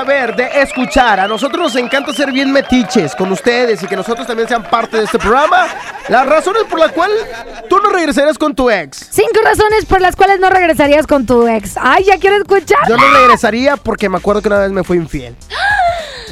Saber, 0.00 0.34
de 0.34 0.48
escuchar. 0.62 1.20
A 1.20 1.28
nosotros 1.28 1.60
nos 1.60 1.76
encanta 1.76 2.12
ser 2.14 2.32
bien 2.32 2.50
metiches 2.50 3.14
con 3.14 3.30
ustedes 3.32 3.82
y 3.82 3.86
que 3.86 3.96
nosotros 3.96 4.26
también 4.26 4.48
sean 4.48 4.62
parte 4.62 4.96
de 4.96 5.04
este 5.04 5.18
programa. 5.18 5.66
Las 6.08 6.26
razones 6.26 6.62
por 6.64 6.78
las 6.78 6.92
cuales 6.92 7.18
tú 7.68 7.78
no 7.78 7.90
regresarías 7.90 8.38
con 8.38 8.54
tu 8.54 8.70
ex. 8.70 9.08
Cinco 9.10 9.40
razones 9.44 9.84
por 9.84 10.00
las 10.00 10.16
cuales 10.16 10.40
no 10.40 10.48
regresarías 10.48 11.06
con 11.06 11.26
tu 11.26 11.46
ex. 11.46 11.74
Ay, 11.78 12.04
ya 12.04 12.18
quiero 12.18 12.36
escuchar. 12.36 12.88
Yo 12.88 12.96
no 12.96 13.06
regresaría 13.18 13.76
porque 13.76 14.08
me 14.08 14.16
acuerdo 14.16 14.40
que 14.40 14.48
una 14.48 14.60
vez 14.60 14.70
me 14.70 14.84
fui 14.84 14.96
infiel. 14.96 15.36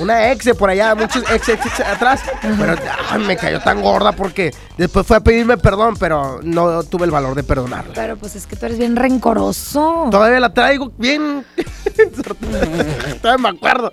Una 0.01 0.31
ex 0.31 0.45
de 0.45 0.55
por 0.55 0.71
allá, 0.71 0.95
muchos 0.95 1.25
ex, 1.31 1.49
ex, 1.49 1.67
ex 1.67 1.81
atrás. 1.81 2.21
Pero 2.41 2.77
ay, 3.11 3.21
me 3.21 3.37
cayó 3.37 3.61
tan 3.61 3.83
gorda 3.83 4.13
porque 4.13 4.55
después 4.77 5.07
fue 5.07 5.17
a 5.17 5.21
pedirme 5.21 5.57
perdón, 5.57 5.97
pero 5.99 6.41
no 6.43 6.83
tuve 6.85 7.05
el 7.05 7.11
valor 7.11 7.35
de 7.35 7.43
perdonarla. 7.43 7.93
Pero 7.95 8.17
pues 8.17 8.37
es 8.37 8.47
que 8.47 8.57
tú 8.57 8.67
eres 8.67 8.79
bien 8.79 8.97
rencoroso. 8.97 10.09
Todavía 10.11 10.41
la 10.41 10.53
traigo 10.55 10.93
bien. 10.97 11.45
Todavía 13.23 13.39
me 13.39 13.49
acuerdo. 13.57 13.91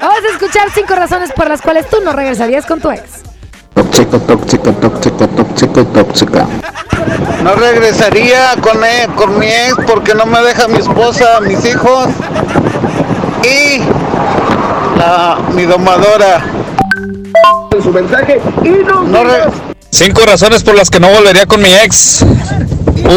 Vamos 0.00 0.18
a 0.24 0.32
escuchar 0.32 0.70
cinco 0.74 0.94
razones 0.94 1.32
por 1.32 1.48
las 1.48 1.62
cuales 1.62 1.88
tú 1.88 1.98
no 2.04 2.12
regresarías 2.12 2.66
con 2.66 2.80
tu 2.80 2.90
ex. 2.90 3.22
Tóxico, 3.74 4.18
tóxico, 4.20 4.72
tóxico, 4.72 5.28
tóxico, 5.28 5.84
tóxica. 5.86 6.46
No 7.42 7.54
regresaría 7.54 8.54
con, 8.60 8.82
él, 8.82 9.06
con 9.14 9.38
mi 9.38 9.46
ex 9.46 9.74
porque 9.86 10.14
no 10.14 10.26
me 10.26 10.40
deja 10.40 10.66
mi 10.68 10.78
esposa, 10.78 11.40
mis 11.40 11.64
hijos 11.64 12.08
y 13.42 13.82
la, 14.96 15.38
mi 15.52 15.64
domadora. 15.64 16.44
Su 17.82 17.92
mensaje 17.92 18.40
y 18.64 18.68
no, 18.84 19.22
Cinco 19.90 20.22
razones 20.26 20.62
por 20.62 20.74
las 20.74 20.90
que 20.90 20.98
no 20.98 21.08
volvería 21.08 21.46
con 21.46 21.60
mi 21.60 21.72
ex. 21.72 22.24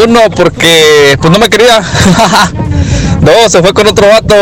Uno, 0.05 0.19
porque 0.35 1.17
pues 1.19 1.31
no 1.31 1.39
me 1.39 1.49
quería. 1.49 1.81
Dos, 3.21 3.51
se 3.51 3.61
fue 3.61 3.73
con 3.73 3.87
otro 3.87 4.07
vato. 4.07 4.35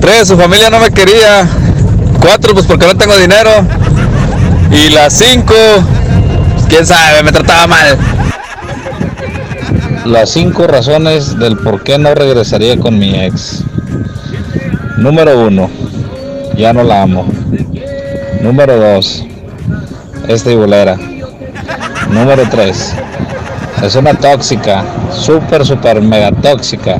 Tres, 0.00 0.28
su 0.28 0.36
familia 0.36 0.70
no 0.70 0.78
me 0.78 0.90
quería. 0.90 1.48
Cuatro, 2.20 2.54
pues 2.54 2.66
porque 2.66 2.86
no 2.86 2.96
tengo 2.96 3.16
dinero. 3.16 3.50
Y 4.70 4.90
las 4.90 5.14
cinco, 5.14 5.54
quién 6.68 6.86
sabe, 6.86 7.22
me 7.22 7.32
trataba 7.32 7.66
mal. 7.66 7.98
Las 10.04 10.30
cinco 10.30 10.66
razones 10.66 11.38
del 11.38 11.56
por 11.56 11.82
qué 11.82 11.98
no 11.98 12.14
regresaría 12.14 12.78
con 12.78 12.98
mi 12.98 13.18
ex. 13.24 13.64
Número 14.96 15.38
uno, 15.40 15.70
ya 16.56 16.72
no 16.72 16.82
la 16.82 17.02
amo. 17.02 17.26
Número 18.40 18.76
dos, 18.76 19.24
es 20.28 20.44
tribulera. 20.44 20.96
Número 22.10 22.42
tres, 22.50 22.94
es 23.82 23.94
una 23.96 24.14
tóxica, 24.14 24.84
súper, 25.10 25.64
súper, 25.64 26.00
mega 26.00 26.30
tóxica. 26.30 26.98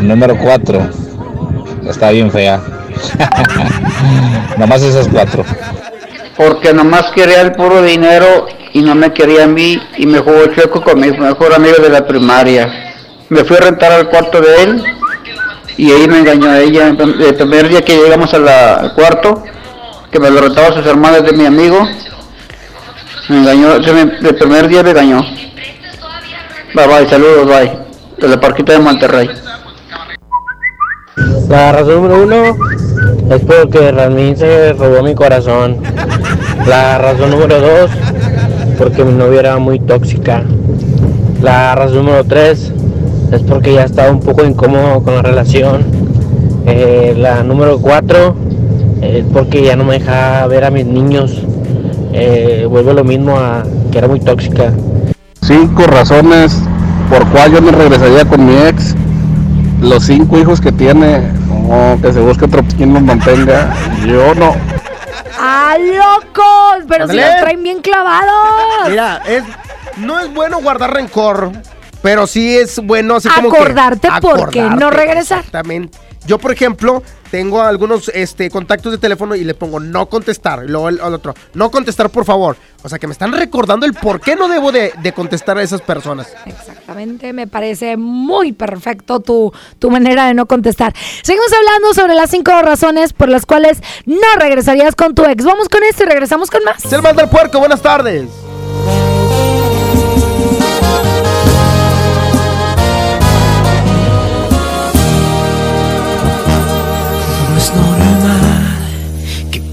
Número 0.00 0.36
cuatro, 0.38 0.88
está 1.88 2.10
bien 2.10 2.30
fea. 2.30 2.60
Nomás 4.58 4.82
esas 4.82 5.08
cuatro. 5.08 5.44
Porque 6.36 6.72
nomás 6.72 7.10
quería 7.12 7.40
el 7.40 7.52
puro 7.52 7.82
dinero 7.82 8.46
y 8.72 8.82
no 8.82 8.94
me 8.94 9.12
quería 9.12 9.44
a 9.44 9.48
mí 9.48 9.80
y 9.96 10.06
me 10.06 10.20
jugó 10.20 10.46
chueco 10.54 10.82
con 10.82 11.00
mi 11.00 11.10
mejor 11.10 11.52
amigo 11.52 11.82
de 11.82 11.88
la 11.88 12.06
primaria. 12.06 12.92
Me 13.28 13.44
fui 13.44 13.56
a 13.56 13.60
rentar 13.60 13.92
al 13.92 14.08
cuarto 14.08 14.40
de 14.40 14.62
él 14.62 14.84
y 15.78 15.92
ahí 15.92 16.08
me 16.08 16.18
engañó 16.18 16.50
a 16.50 16.60
ella. 16.60 16.88
El 16.88 17.34
primer 17.36 17.68
día 17.68 17.80
que 17.82 17.96
llegamos 17.96 18.34
a 18.34 18.80
al 18.80 18.94
cuarto, 18.94 19.44
que 20.10 20.18
me 20.18 20.28
lo 20.28 20.40
rentaba 20.40 20.72
sus 20.72 20.84
hermanas 20.84 21.22
de 21.22 21.32
mi 21.32 21.46
amigo, 21.46 21.78
me 23.28 23.38
engañó, 23.38 23.74
el 23.74 24.34
primer 24.34 24.68
día 24.68 24.82
me 24.82 24.90
engañó. 24.90 25.22
Bye 26.74 26.86
bye, 26.86 27.08
saludos, 27.08 27.46
bye. 27.46 27.78
De 28.18 28.28
la 28.28 28.40
parquita 28.40 28.72
de 28.72 28.80
Monterrey. 28.80 29.30
La 31.48 31.72
razón 31.72 32.02
número 32.02 32.22
uno 32.24 33.34
es 33.34 33.42
porque 33.42 33.92
Rasmín 33.92 34.36
se 34.36 34.72
robó 34.72 35.02
mi 35.02 35.14
corazón. 35.14 35.80
La 36.66 36.98
razón 36.98 37.30
número 37.30 37.60
dos, 37.60 37.90
porque 38.76 39.04
mi 39.04 39.12
novia 39.12 39.40
era 39.40 39.58
muy 39.58 39.78
tóxica. 39.78 40.42
La 41.40 41.76
razón 41.76 42.06
número 42.06 42.24
tres 42.24 42.72
es 43.32 43.42
porque 43.42 43.74
ya 43.74 43.84
estaba 43.84 44.10
un 44.10 44.20
poco 44.20 44.44
incómodo 44.44 45.02
con 45.02 45.14
la 45.14 45.22
relación. 45.22 45.84
Eh, 46.66 47.14
la 47.16 47.42
número 47.42 47.78
cuatro 47.78 48.36
es 49.00 49.24
porque 49.32 49.62
ya 49.62 49.76
no 49.76 49.84
me 49.84 49.98
deja 49.98 50.46
ver 50.46 50.64
a 50.64 50.70
mis 50.70 50.86
niños. 50.86 51.42
Eh, 52.12 52.66
vuelvo 52.68 52.90
a 52.90 52.94
lo 52.94 53.04
mismo 53.04 53.38
a 53.38 53.62
que 53.90 53.98
era 53.98 54.08
muy 54.08 54.20
tóxica. 54.20 54.72
Cinco 55.42 55.86
razones 55.86 56.58
por 57.10 57.26
cuál 57.28 57.52
yo 57.52 57.60
no 57.60 57.70
regresaría 57.70 58.24
con 58.24 58.44
mi 58.44 58.56
ex. 58.56 58.94
Los 59.80 60.04
cinco 60.04 60.38
hijos 60.38 60.60
que 60.60 60.72
tiene, 60.72 61.20
no, 61.48 61.98
que 62.02 62.12
se 62.12 62.20
busque 62.20 62.46
otro 62.46 62.62
quien 62.76 62.92
los 62.92 63.02
mantenga. 63.02 63.72
Yo 64.06 64.34
no. 64.34 64.54
¡Ah, 65.38 65.76
locos! 65.78 66.84
Pero 66.88 67.06
si 67.06 67.16
los 67.16 67.36
traen 67.40 67.62
bien 67.62 67.80
clavados. 67.80 68.88
Mira, 68.88 69.22
es, 69.28 69.44
no 69.98 70.18
es 70.18 70.34
bueno 70.34 70.60
guardar 70.60 70.92
rencor, 70.92 71.52
pero 72.02 72.26
sí 72.26 72.56
es 72.56 72.78
bueno 72.78 73.16
así 73.16 73.28
como 73.28 73.50
que 73.50 73.58
Acordarte 73.58 74.08
por 74.20 74.50
qué 74.50 74.60
no 74.62 74.68
acordarte, 74.68 74.96
regresar. 74.96 75.38
Exactamente. 75.38 75.98
Yo, 76.26 76.38
por 76.38 76.52
ejemplo, 76.52 77.02
tengo 77.30 77.62
algunos 77.62 78.10
este, 78.10 78.50
contactos 78.50 78.92
de 78.92 78.98
teléfono 78.98 79.34
y 79.34 79.44
le 79.44 79.54
pongo 79.54 79.80
no 79.80 80.10
contestar. 80.10 80.62
Y 80.64 80.68
luego 80.68 80.90
el, 80.90 80.96
el 80.96 81.14
otro, 81.14 81.34
no 81.54 81.70
contestar, 81.70 82.10
por 82.10 82.26
favor. 82.26 82.56
O 82.82 82.88
sea, 82.88 82.98
que 82.98 83.06
me 83.06 83.12
están 83.12 83.32
recordando 83.32 83.86
el 83.86 83.94
por 83.94 84.20
qué 84.20 84.36
no 84.36 84.46
debo 84.48 84.70
de, 84.70 84.92
de 85.00 85.12
contestar 85.12 85.56
a 85.56 85.62
esas 85.62 85.80
personas. 85.80 86.28
Exactamente, 86.44 87.32
me 87.32 87.46
parece 87.46 87.96
muy 87.96 88.52
perfecto 88.52 89.20
tu, 89.20 89.52
tu 89.78 89.90
manera 89.90 90.26
de 90.26 90.34
no 90.34 90.44
contestar. 90.44 90.92
Seguimos 91.22 91.50
hablando 91.52 91.94
sobre 91.94 92.14
las 92.14 92.30
cinco 92.30 92.52
razones 92.60 93.14
por 93.14 93.30
las 93.30 93.46
cuales 93.46 93.78
no 94.04 94.16
regresarías 94.38 94.94
con 94.94 95.14
tu 95.14 95.24
ex. 95.24 95.44
Vamos 95.44 95.70
con 95.70 95.82
esto 95.82 96.04
y 96.04 96.06
regresamos 96.08 96.50
con 96.50 96.62
más. 96.64 96.84
Es 96.84 96.92
el 96.92 97.00
mal 97.00 97.16
del 97.16 97.28
puerco, 97.28 97.58
buenas 97.58 97.80
tardes. 97.80 98.28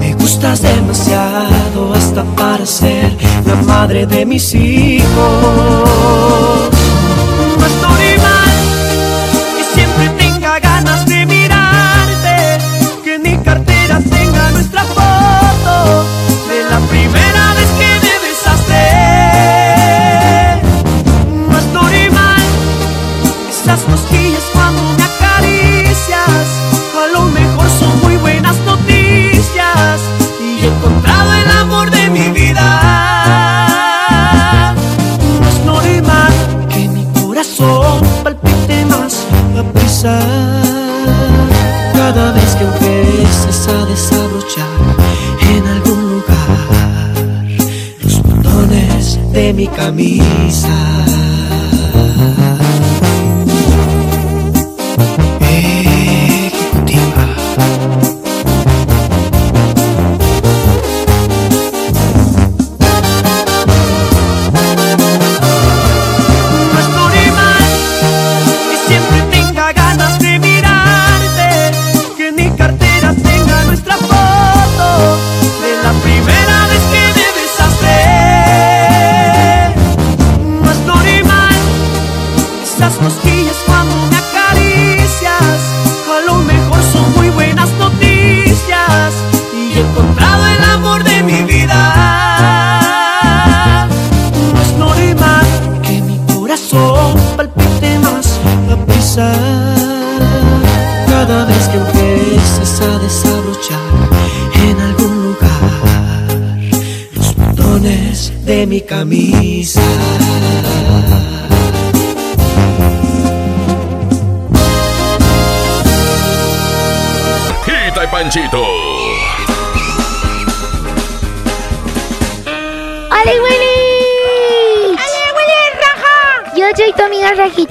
Me 0.00 0.14
gustas 0.14 0.62
demasiado 0.62 1.92
hasta 1.94 2.24
para 2.36 2.64
ser 2.66 3.16
la 3.46 3.56
madre 3.62 4.06
de 4.06 4.24
mis 4.26 4.54
hijos. 4.54 5.08
Cada 40.00 40.22
vez 42.30 42.54
que 42.54 42.62
empieces 42.64 43.66
a 43.66 43.84
desabrochar 43.86 44.68
en 45.40 45.66
algún 45.66 46.12
lugar 46.12 47.16
los 48.04 48.22
botones 48.22 49.18
de 49.32 49.52
mi 49.54 49.66
camisa. 49.66 50.68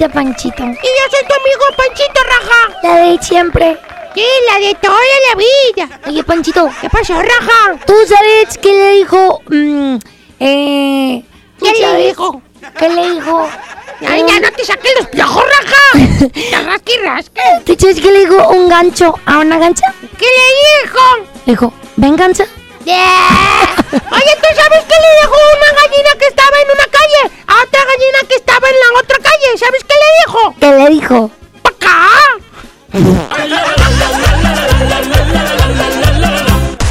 Panchito. 0.06 0.62
Y 0.62 0.66
yo 0.66 1.04
soy 1.10 1.26
tu 1.26 1.34
amigo 1.34 1.64
Panchito 1.76 2.20
Raja. 2.24 2.78
La 2.82 2.94
de 3.06 3.18
siempre. 3.22 3.78
Sí, 4.14 4.24
la 4.52 4.58
de 4.58 4.74
toda 4.74 4.98
la 5.28 5.34
vida. 5.36 6.00
Oye, 6.06 6.22
Panchito. 6.24 6.68
¿Qué 6.80 6.90
pasó, 6.90 7.14
Raja? 7.14 7.80
¿Tú 7.86 7.94
sabes 8.06 8.58
qué 8.58 8.72
le 8.72 8.90
dijo? 8.98 9.40
mm, 9.48 9.96
eh, 10.40 11.24
¿Qué 11.58 11.72
le 11.80 12.06
dijo? 12.08 12.42
¿Qué 12.78 12.88
le 12.88 13.10
dijo? 13.14 13.48
Ay, 14.06 14.24
ya 14.28 14.40
no 14.40 14.52
te 14.52 14.64
saques 14.64 14.92
los 14.98 15.08
piojos, 15.08 15.42
Raja. 15.44 16.28
te 16.32 16.62
rasque 16.62 16.94
y 16.94 17.04
rasque. 17.04 17.40
¿Tú 17.64 17.74
sabes 17.80 18.00
qué 18.00 18.12
le 18.12 18.20
dijo 18.20 18.48
un 18.50 18.68
gancho 18.68 19.18
a 19.26 19.38
una 19.38 19.58
gancha? 19.58 19.92
¿Qué 20.18 20.26
le 20.26 20.84
dijo? 20.84 21.00
Le 21.46 21.52
dijo, 21.52 21.72
ven 21.96 22.16
gancha. 22.88 24.08
Oye, 24.10 24.32
¿tú 24.42 24.48
sabes 24.54 24.84
qué 24.88 24.96
le 25.04 25.10
dijo 25.20 25.36
una 25.56 25.70
gallina 25.80 26.10
que 26.18 26.26
estaba 26.26 26.56
en 26.60 26.68
una 26.74 26.86
calle 26.90 27.22
a 27.46 27.54
otra 27.62 27.80
gallina 27.84 28.18
que 28.28 28.34
estaba 28.34 28.68
en 28.68 28.74
la 28.74 29.00
otra 29.00 29.18
calle? 29.18 29.58
¿Sabes 29.58 29.84
qué 29.84 29.94
le 29.94 30.10
dijo? 30.26 30.54
¿Qué 30.60 30.70
le 30.72 30.88
dijo? 30.90 31.30
¡Acá! 31.64 31.98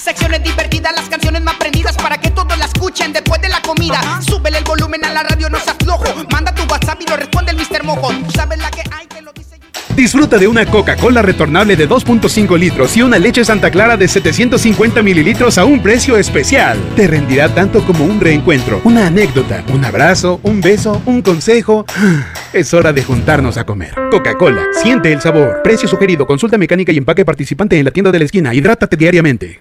Secciones 0.07 0.41
divertidas, 0.41 0.95
las 0.95 1.09
canciones 1.09 1.43
más 1.43 1.57
prendidas 1.57 1.97
para 1.97 2.17
que 2.17 2.31
todos 2.31 2.57
la 2.57 2.67
escuchen 2.67 3.13
después 3.13 3.43
de 3.43 3.49
la 3.49 3.61
comida. 3.61 4.01
Súbele 4.23 4.59
el 4.59 4.63
volumen 4.63 5.05
a 5.05 5.13
la 5.13 5.25
radio, 5.25 5.51
no 5.51 5.59
se 5.59 5.71
aflojo. 5.71 6.05
Manda 6.31 6.55
tu 6.55 6.63
WhatsApp 6.73 7.01
y 7.01 7.11
lo 7.11 7.17
responde 7.17 7.51
el 7.51 7.57
Mr. 7.57 7.83
Mojo. 7.83 8.13
Tú 8.25 8.31
sabes 8.31 8.57
la 8.61 8.71
que 8.71 8.83
hay, 8.93 9.09
que 9.09 9.21
lo 9.21 9.33
dice 9.33 9.59
Disfruta 9.97 10.39
de 10.39 10.47
una 10.47 10.65
Coca-Cola 10.65 11.23
retornable 11.23 11.75
de 11.75 11.89
2.5 11.89 12.57
litros 12.57 12.97
y 12.97 13.03
una 13.03 13.19
leche 13.19 13.45
Santa 13.45 13.69
Clara 13.69 13.97
de 13.97 14.07
750 14.07 15.03
mililitros 15.03 15.59
a 15.59 15.65
un 15.65 15.83
precio 15.83 16.17
especial. 16.17 16.79
Te 16.95 17.09
rendirá 17.09 17.49
tanto 17.49 17.85
como 17.85 18.05
un 18.05 18.21
reencuentro, 18.21 18.81
una 18.85 19.09
anécdota, 19.09 19.65
un 19.75 19.85
abrazo, 19.85 20.39
un 20.45 20.61
beso, 20.61 21.03
un 21.07 21.21
consejo. 21.21 21.85
Es 22.53 22.73
hora 22.73 22.93
de 22.93 23.03
juntarnos 23.03 23.57
a 23.57 23.67
comer. 23.67 23.93
Coca-Cola, 24.13 24.67
siente 24.81 25.13
el 25.13 25.21
sabor. 25.21 25.63
Precio 25.65 25.89
sugerido, 25.89 26.29
consulta 26.29 26.57
mecánica 26.57 26.93
y 26.93 26.97
empaque 26.97 27.25
participante 27.25 27.77
en 27.77 27.85
la 27.85 27.91
tienda 27.91 28.13
de 28.13 28.21
la 28.21 28.25
esquina. 28.25 28.55
Hidrátate 28.55 28.97
diariamente. 28.97 29.61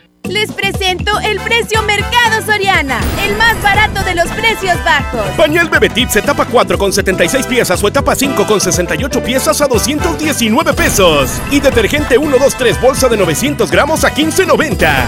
Les 0.29 0.51
presento 0.51 1.19
el 1.19 1.39
precio 1.41 1.81
Mercado 1.83 2.41
Soriana, 2.45 2.99
el 3.25 3.35
más 3.35 3.61
barato 3.61 4.03
de 4.03 4.15
los 4.15 4.29
precios 4.29 4.81
bajos. 4.85 5.21
Pañal 5.35 5.69
Bebé 5.69 5.89
Tips 5.89 6.15
etapa 6.15 6.45
4 6.45 6.77
con 6.77 6.93
76 6.93 7.45
piezas 7.47 7.83
o 7.83 7.87
etapa 7.87 8.15
5 8.15 8.47
con 8.47 8.61
68 8.61 9.23
piezas 9.23 9.61
a 9.61 9.67
219 9.67 10.73
pesos. 10.73 11.41
Y 11.51 11.59
detergente 11.59 12.17
1, 12.17 12.37
2, 12.37 12.55
3 12.55 12.81
bolsa 12.81 13.09
de 13.09 13.17
900 13.17 13.69
gramos 13.69 14.03
a 14.05 14.13
15.90. 14.13 15.07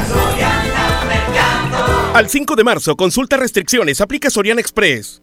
Al 2.13 2.29
5 2.29 2.55
de 2.55 2.63
marzo, 2.63 2.95
consulta 2.95 3.37
restricciones, 3.37 4.01
aplica 4.01 4.29
Soriana 4.29 4.61
Express. 4.61 5.22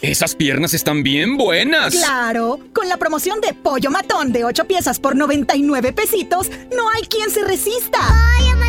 Esas 0.00 0.36
piernas 0.36 0.74
están 0.74 1.02
bien 1.02 1.36
buenas. 1.36 1.92
Claro, 1.92 2.60
con 2.72 2.88
la 2.88 2.98
promoción 2.98 3.40
de 3.40 3.52
pollo 3.52 3.90
matón 3.90 4.32
de 4.32 4.44
8 4.44 4.66
piezas 4.66 5.00
por 5.00 5.16
99 5.16 5.92
pesitos, 5.92 6.50
no 6.72 6.88
hay 6.90 7.02
quien 7.02 7.30
se 7.30 7.42
resista. 7.42 7.98
Pollo 7.98 8.56
matón, 8.58 8.67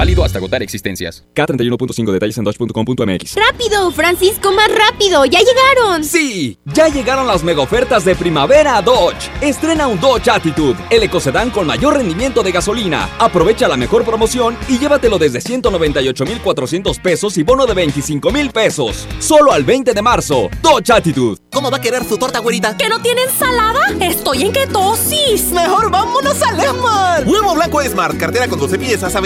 Válido 0.00 0.24
hasta 0.24 0.38
agotar 0.38 0.62
existencias. 0.62 1.26
K31.5 1.34 2.10
detalles 2.10 2.38
en 2.38 2.44
dodge.com.mx. 2.44 3.34
¡Rápido, 3.34 3.90
Francisco, 3.90 4.50
más 4.50 4.70
rápido! 4.74 5.26
¡Ya 5.26 5.40
llegaron! 5.40 6.04
Sí, 6.04 6.58
ya 6.64 6.88
llegaron 6.88 7.26
las 7.26 7.44
mega 7.44 7.60
ofertas 7.60 8.02
de 8.06 8.14
primavera 8.16 8.78
a 8.78 8.80
Dodge. 8.80 9.30
Estrena 9.42 9.88
un 9.88 10.00
Dodge 10.00 10.30
Attitude, 10.30 10.78
el 10.88 11.02
ecocedán 11.02 11.50
con 11.50 11.66
mayor 11.66 11.98
rendimiento 11.98 12.42
de 12.42 12.50
gasolina. 12.50 13.10
Aprovecha 13.18 13.68
la 13.68 13.76
mejor 13.76 14.06
promoción 14.06 14.56
y 14.68 14.78
llévatelo 14.78 15.18
desde 15.18 15.42
198,400 15.42 16.98
pesos 16.98 17.36
y 17.36 17.42
bono 17.42 17.66
de 17.66 17.74
25,000 17.74 18.52
pesos. 18.52 19.06
Solo 19.18 19.52
al 19.52 19.64
20 19.64 19.92
de 19.92 20.00
marzo. 20.00 20.48
Dodge 20.62 20.92
Attitude. 20.92 21.42
¿Cómo 21.52 21.70
va 21.70 21.76
a 21.76 21.80
querer 21.82 22.04
su 22.04 22.16
torta, 22.16 22.38
güerita? 22.38 22.74
¿Que 22.74 22.88
no 22.88 23.02
tiene 23.02 23.24
ensalada? 23.24 23.80
¡Estoy 24.00 24.44
en 24.44 24.52
ketosis! 24.52 25.52
¡Mejor 25.52 25.90
vámonos 25.90 26.40
al 26.40 26.58
Esmar! 26.58 27.26
Huevo 27.26 27.54
blanco 27.54 27.82
Smart, 27.82 28.16
cartera 28.16 28.48
con 28.48 28.58
12 28.58 28.78
piezas 28.78 29.14
a 29.14 29.20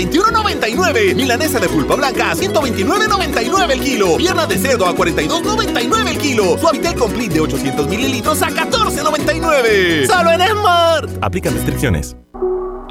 21.99. 0.65 1.15
Milanesa 1.15 1.61
de 1.61 1.69
pulpa 1.69 1.95
blanca 1.95 2.31
a 2.31 2.35
129.99 2.35 3.71
el 3.71 3.81
kilo. 3.81 4.17
Pierna 4.17 4.47
de 4.47 4.59
cerdo 4.59 4.87
a 4.87 4.95
42.99 4.95 6.09
el 6.09 6.19
kilo. 6.19 6.59
Suavitel 6.59 6.95
Complete 6.95 7.35
de 7.35 7.41
800 7.41 7.89
mililitros 7.89 8.43
a 8.43 8.49
14.99. 8.49 10.07
¡Solo 10.07 10.33
en 10.33 10.41
Smart! 10.41 11.11
Aplican 11.21 11.55
restricciones. 11.55 12.17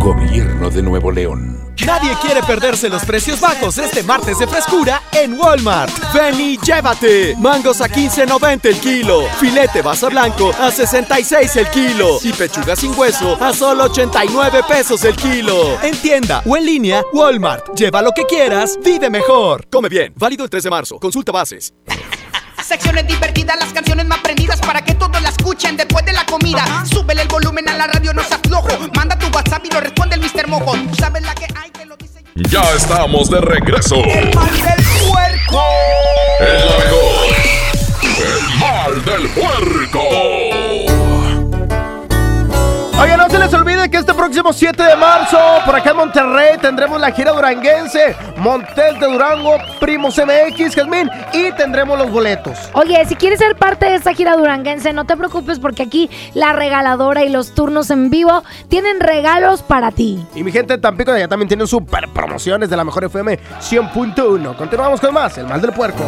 Gobierno 0.00 0.70
de 0.70 0.82
Nuevo 0.82 1.10
León. 1.10 1.58
Nadie 1.84 2.10
quiere 2.20 2.42
perderse 2.42 2.88
los 2.88 3.04
precios 3.04 3.40
bajos 3.40 3.78
este 3.78 4.02
martes 4.02 4.38
de 4.38 4.46
frescura 4.46 5.02
en 5.12 5.38
Walmart. 5.38 5.92
Ven 6.12 6.40
y 6.40 6.58
llévate. 6.58 7.34
Mangos 7.38 7.80
a 7.80 7.88
15.90 7.88 8.66
el 8.66 8.80
kilo. 8.80 9.22
Filete 9.40 9.82
basa 9.82 10.08
blanco 10.08 10.52
a 10.58 10.70
66 10.70 11.56
el 11.56 11.68
kilo. 11.68 12.18
Y 12.22 12.32
pechuga 12.32 12.76
sin 12.76 12.96
hueso 12.98 13.36
a 13.42 13.52
solo 13.52 13.84
89 13.84 14.60
pesos 14.68 15.04
el 15.04 15.16
kilo. 15.16 15.80
En 15.82 15.96
tienda 15.96 16.42
o 16.46 16.56
en 16.56 16.66
línea, 16.66 17.02
Walmart. 17.12 17.74
Lleva 17.74 18.02
lo 18.02 18.12
que 18.12 18.24
quieras, 18.24 18.78
vive 18.84 19.10
mejor. 19.10 19.66
Come 19.70 19.88
bien. 19.88 20.12
Válido 20.16 20.44
el 20.44 20.50
3 20.50 20.64
de 20.64 20.70
marzo. 20.70 20.98
Consulta 20.98 21.32
bases. 21.32 21.72
Secciones 22.62 23.06
divertidas, 23.06 23.56
las 23.58 23.72
canciones 23.72 24.04
más 24.06 24.18
prendidas 24.18 24.60
para 24.60 24.82
que 24.82 24.94
todos 24.94 25.22
la 25.22 25.30
escuchen 25.30 25.76
después 25.76 26.04
de 26.04 26.12
la 26.12 26.26
comida. 26.26 26.84
Súbele 26.84 27.22
el 27.22 27.28
volumen 27.28 27.66
a 27.68 27.76
la 27.76 27.86
radio, 27.86 28.12
no 28.12 28.22
se 28.22 28.34
aflojo. 28.34 28.68
Manda 28.94 29.18
tu 29.18 29.26
WhatsApp 29.28 29.64
y 29.64 29.70
lo 29.70 29.80
responde 29.80 30.16
el 30.16 30.20
Mr. 30.20 30.48
Mojo. 30.48 30.72
Tú 30.72 30.94
sabes 30.96 31.22
la 31.22 31.34
que 31.34 31.46
hay, 31.54 31.70
que 31.70 31.86
lo 31.86 31.96
dice. 31.96 32.22
Ya 32.34 32.62
estamos 32.74 33.30
de 33.30 33.40
regreso. 33.40 33.96
El 33.96 34.34
mal 34.34 34.52
del 34.52 34.84
puerco. 35.08 35.62
El 36.40 36.66
la 36.66 36.78
mejor. 36.84 37.36
El 38.18 38.58
mal 38.58 39.04
del 39.04 39.28
puerco. 39.30 40.67
No 43.48 43.52
se 43.52 43.60
olvide 43.60 43.88
que 43.88 43.96
este 43.96 44.12
próximo 44.12 44.52
7 44.52 44.82
de 44.82 44.94
marzo, 44.96 45.38
por 45.64 45.74
acá 45.74 45.92
en 45.92 45.96
Monterrey, 45.96 46.58
tendremos 46.60 47.00
la 47.00 47.10
gira 47.12 47.32
duranguense, 47.32 48.14
Montel 48.36 49.00
de 49.00 49.06
Durango, 49.06 49.56
Primos 49.80 50.18
MX, 50.18 50.74
Jazmín, 50.74 51.08
y 51.32 51.50
tendremos 51.52 51.98
los 51.98 52.10
boletos. 52.10 52.58
Oye, 52.74 53.02
si 53.06 53.16
quieres 53.16 53.38
ser 53.38 53.56
parte 53.56 53.86
de 53.86 53.94
esta 53.94 54.12
gira 54.12 54.36
duranguense, 54.36 54.92
no 54.92 55.06
te 55.06 55.16
preocupes 55.16 55.60
porque 55.60 55.82
aquí 55.82 56.10
la 56.34 56.52
regaladora 56.52 57.24
y 57.24 57.30
los 57.30 57.54
turnos 57.54 57.88
en 57.88 58.10
vivo 58.10 58.42
tienen 58.68 59.00
regalos 59.00 59.62
para 59.62 59.92
ti. 59.92 60.22
Y 60.34 60.44
mi 60.44 60.52
gente 60.52 60.76
Tampico 60.76 61.12
de 61.12 61.20
allá 61.20 61.28
también 61.28 61.48
tienen 61.48 61.66
super 61.66 62.06
promociones 62.12 62.68
de 62.68 62.76
la 62.76 62.84
mejor 62.84 63.04
FM 63.04 63.38
100.1. 63.60 64.56
Continuamos 64.56 65.00
con 65.00 65.14
más, 65.14 65.38
el 65.38 65.46
mal 65.46 65.62
del 65.62 65.72
puerco. 65.72 66.04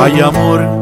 Hay 0.00 0.18
amor 0.18 0.81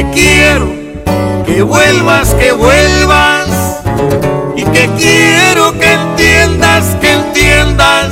Que 0.00 0.10
quiero 0.12 0.66
que 1.44 1.62
vuelvas, 1.62 2.32
que 2.32 2.52
vuelvas. 2.52 3.82
Y 4.56 4.64
que 4.64 4.88
quiero 4.96 5.78
que 5.78 5.92
entiendas, 5.92 6.96
que 7.02 7.12
entiendas 7.12 8.08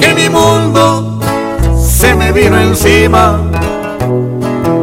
que 0.00 0.14
mi 0.14 0.28
mundo 0.28 1.20
se 1.80 2.12
me 2.16 2.32
vino 2.32 2.60
encima. 2.60 3.40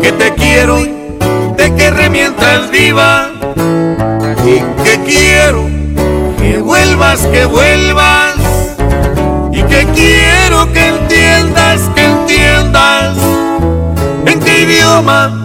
Que 0.01 0.13
te 0.13 0.33
quiero, 0.35 0.77
de 0.77 1.75
que 1.75 1.91
remientas 1.91 2.71
viva. 2.71 3.31
Y 4.45 4.61
que 4.81 5.03
quiero 5.05 5.65
que 6.37 6.57
vuelvas, 6.59 7.19
que 7.27 7.43
vuelvas. 7.43 8.35
Y 9.51 9.61
que 9.63 9.85
quiero 9.93 10.71
que 10.71 10.87
entiendas, 10.87 11.81
que 11.93 12.05
entiendas 12.05 13.17
en 14.25 14.39
qué 14.39 14.61
idioma 14.61 15.44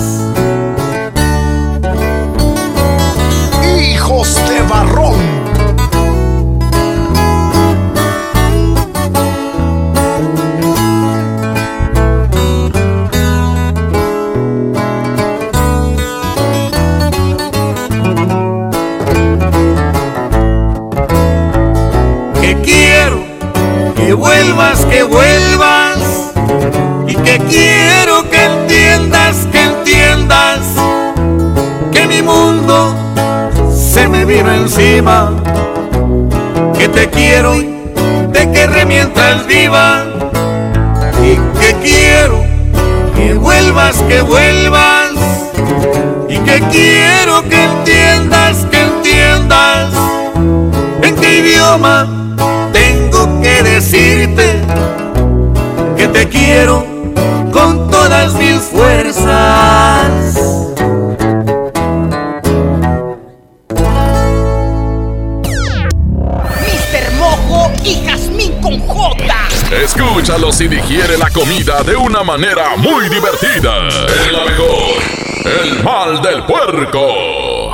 Vuelvas. 25.03 25.97
Y 27.07 27.15
que 27.15 27.37
quiero 27.49 28.29
que 28.29 28.43
entiendas, 28.43 29.47
que 29.51 29.63
entiendas 29.63 30.59
que 31.91 32.07
mi 32.07 32.21
mundo 32.21 32.95
se 33.73 34.07
me 34.07 34.25
vino 34.25 34.51
encima, 34.53 35.31
que 36.77 36.87
te 36.87 37.09
quiero, 37.09 37.53
de 37.55 38.51
que 38.51 38.67
remientas 38.67 39.45
viva. 39.45 40.05
Y 41.21 41.35
que 41.59 41.75
quiero 41.81 42.43
que 43.15 43.33
vuelvas, 43.33 43.95
que 44.03 44.21
vuelvas. 44.21 45.11
Y 46.29 46.37
que 46.37 46.59
quiero 46.71 47.43
que 47.49 47.63
entiendas, 47.63 48.65
que 48.71 48.81
entiendas 48.81 49.89
en 51.03 51.15
qué 51.15 51.39
idioma 51.39 52.30
decirte 53.81 54.61
que 55.97 56.07
te 56.07 56.29
quiero 56.29 56.85
con 57.51 57.89
todas 57.89 58.35
mis 58.35 58.59
fuerzas. 58.59 60.35
Mr. 66.61 67.11
Mojo 67.17 67.71
y 67.83 68.05
Jazmín 68.05 68.53
con 68.61 68.79
J. 68.81 69.17
Escúchalos 69.83 70.61
y 70.61 70.67
digiere 70.67 71.17
la 71.17 71.31
comida 71.31 71.81
de 71.81 71.95
una 71.95 72.21
manera 72.21 72.75
muy 72.77 73.09
divertida. 73.09 73.87
En 74.27 74.33
la 74.33 74.45
mejor, 74.45 75.01
el 75.63 75.83
mal 75.83 76.21
del 76.21 76.43
puerco. 76.43 77.71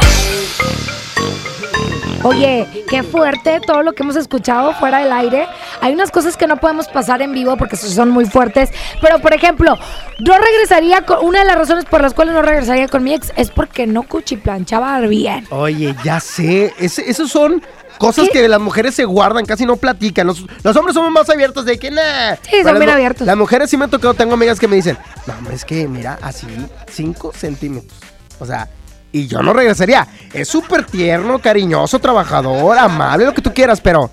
Oye, 2.24 2.68
qué 2.90 3.04
fuerte 3.04 3.62
todo 3.66 3.84
lo 3.84 3.94
que 3.94 4.04
hemos 4.04 4.16
escuchado 4.16 4.74
fuera 4.74 5.00
del 5.00 5.12
aire. 5.12 5.48
Hay 5.82 5.94
unas 5.94 6.12
cosas 6.12 6.36
que 6.38 6.48
no 6.48 6.58
podemos 6.58 6.88
pasar 6.88 7.22
en 7.22 7.34
vivo 7.34 7.56
porque 7.58 7.76
son 7.76 8.10
muy 8.10 8.26
fuertes. 8.26 8.70
Pero, 9.02 9.20
por 9.20 9.34
ejemplo, 9.34 9.78
no 10.20 10.38
regresaría 10.38 11.02
con. 11.04 11.24
Una 11.26 11.40
de 11.40 11.46
las 11.46 11.56
razones 11.58 11.86
por 11.86 12.02
las 12.02 12.14
cuales 12.14 12.34
no 12.34 12.42
regresaría 12.42 12.88
con 12.88 13.04
mi 13.04 13.14
ex 13.14 13.32
es 13.36 13.50
porque 13.52 13.86
no 13.88 14.04
cuchiplanchaba 14.04 15.00
bien. 15.02 15.46
Oye, 15.50 15.96
ya 16.04 16.20
sé. 16.20 16.74
Ese- 16.80 17.10
esos 17.10 17.30
son 17.32 17.62
cosas 17.98 18.30
que 18.30 18.48
las 18.48 18.60
mujeres 18.60 18.94
se 18.96 19.06
guardan, 19.06 19.46
casi 19.46 19.66
no 19.66 19.76
platican. 19.78 20.28
Los, 20.28 20.46
los 20.64 20.76
hombres 20.76 20.94
somos 20.94 21.12
más 21.12 21.30
abiertos 21.30 21.66
de 21.66 21.78
que 21.80 21.90
nada. 21.92 22.38
Sí, 22.50 22.62
son 22.64 22.78
bien 22.78 22.90
abiertos. 22.92 23.26
Las 23.26 23.38
mujeres 23.38 23.70
sí 23.70 23.78
me 23.78 23.86
han 23.86 23.90
tocado, 23.90 24.14
tengo 24.14 24.34
amigas 24.34 24.60
que 24.60 24.68
me 24.68 24.76
dicen, 24.76 24.98
no, 25.26 25.34
hombre, 25.34 25.56
es 25.56 25.66
que 25.66 25.88
mira, 25.88 26.18
así, 26.22 26.46
5 26.92 27.32
centímetros. 27.36 27.98
O 28.40 28.46
sea, 28.46 28.68
y 29.12 29.28
yo 29.28 29.42
no 29.42 29.52
regresaría. 29.54 30.08
Es 30.34 30.48
súper 30.48 30.86
tierno, 30.86 31.40
cariñoso, 31.40 31.98
trabajador, 32.00 32.78
amable, 32.78 33.26
lo 33.26 33.34
que 33.34 33.42
tú 33.42 33.52
quieras, 33.54 33.82
pero 33.82 34.12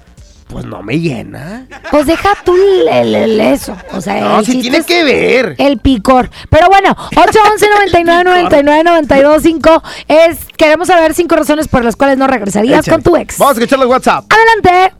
pues 0.49 0.65
no 0.67 0.83
me 0.83 0.99
llena. 1.01 1.67
Pues 1.91 2.07
deja 2.07 2.31
tú 2.45 2.55
el, 2.55 2.89
el- 2.89 3.15
el 3.15 3.41
eso. 3.41 3.77
O 3.93 4.01
sea, 4.01 4.21
No, 4.21 4.39
el 4.41 4.45
chiste 4.45 4.61
tiene 4.63 4.79
es 4.79 4.87
que 4.87 5.03
ver. 5.05 5.55
El 5.59 5.79
picor. 5.79 6.31
Pero 6.51 6.69
bueno, 6.69 6.91
811 7.17 7.67
99 7.75 8.25
99 8.25 8.85
92 8.85 9.43
5 9.43 9.83
es. 10.09 10.39
Queremos 10.57 10.89
saber 10.89 11.15
cinco 11.15 11.37
razones 11.37 11.67
por 11.69 11.85
las 11.85 11.97
cuales 11.97 12.19
no 12.19 12.27
regresarías 12.27 12.81
Échale. 12.87 13.03
con 13.03 13.03
tu 13.03 13.17
ex. 13.21 13.39
Vamos 13.39 13.57
a 13.57 13.61
escucar 13.61 13.81
el 13.83 13.89
WhatsApp. 13.89 14.25
Adelante. 14.31 14.95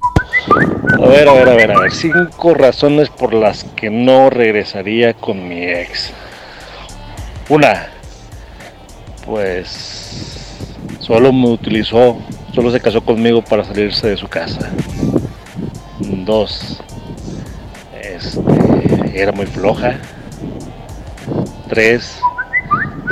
A 1.03 1.07
ver, 1.07 1.29
a 1.29 1.33
ver, 1.33 1.49
a 1.49 1.55
ver, 1.55 1.73
a 1.73 1.79
ver. 1.81 1.93
Cinco 1.93 2.55
razones 2.55 3.09
por 3.09 3.33
las 3.35 3.65
que 3.77 3.91
no 3.91 4.31
regresaría 4.31 5.15
con 5.15 5.49
mi 5.49 5.63
ex. 5.65 6.11
Una, 7.49 7.89
pues 9.27 10.47
solo 11.01 11.33
me 11.33 11.49
utilizó, 11.51 12.19
solo 12.55 12.71
se 12.71 12.81
casó 12.81 13.03
conmigo 13.03 13.43
para 13.43 13.65
salirse 13.65 14.09
de 14.09 14.17
su 14.17 14.29
casa. 14.29 14.71
Dos, 16.25 16.83
este, 18.01 18.41
era 19.15 19.33
muy 19.33 19.47
floja. 19.47 19.99
Tres, 21.69 22.19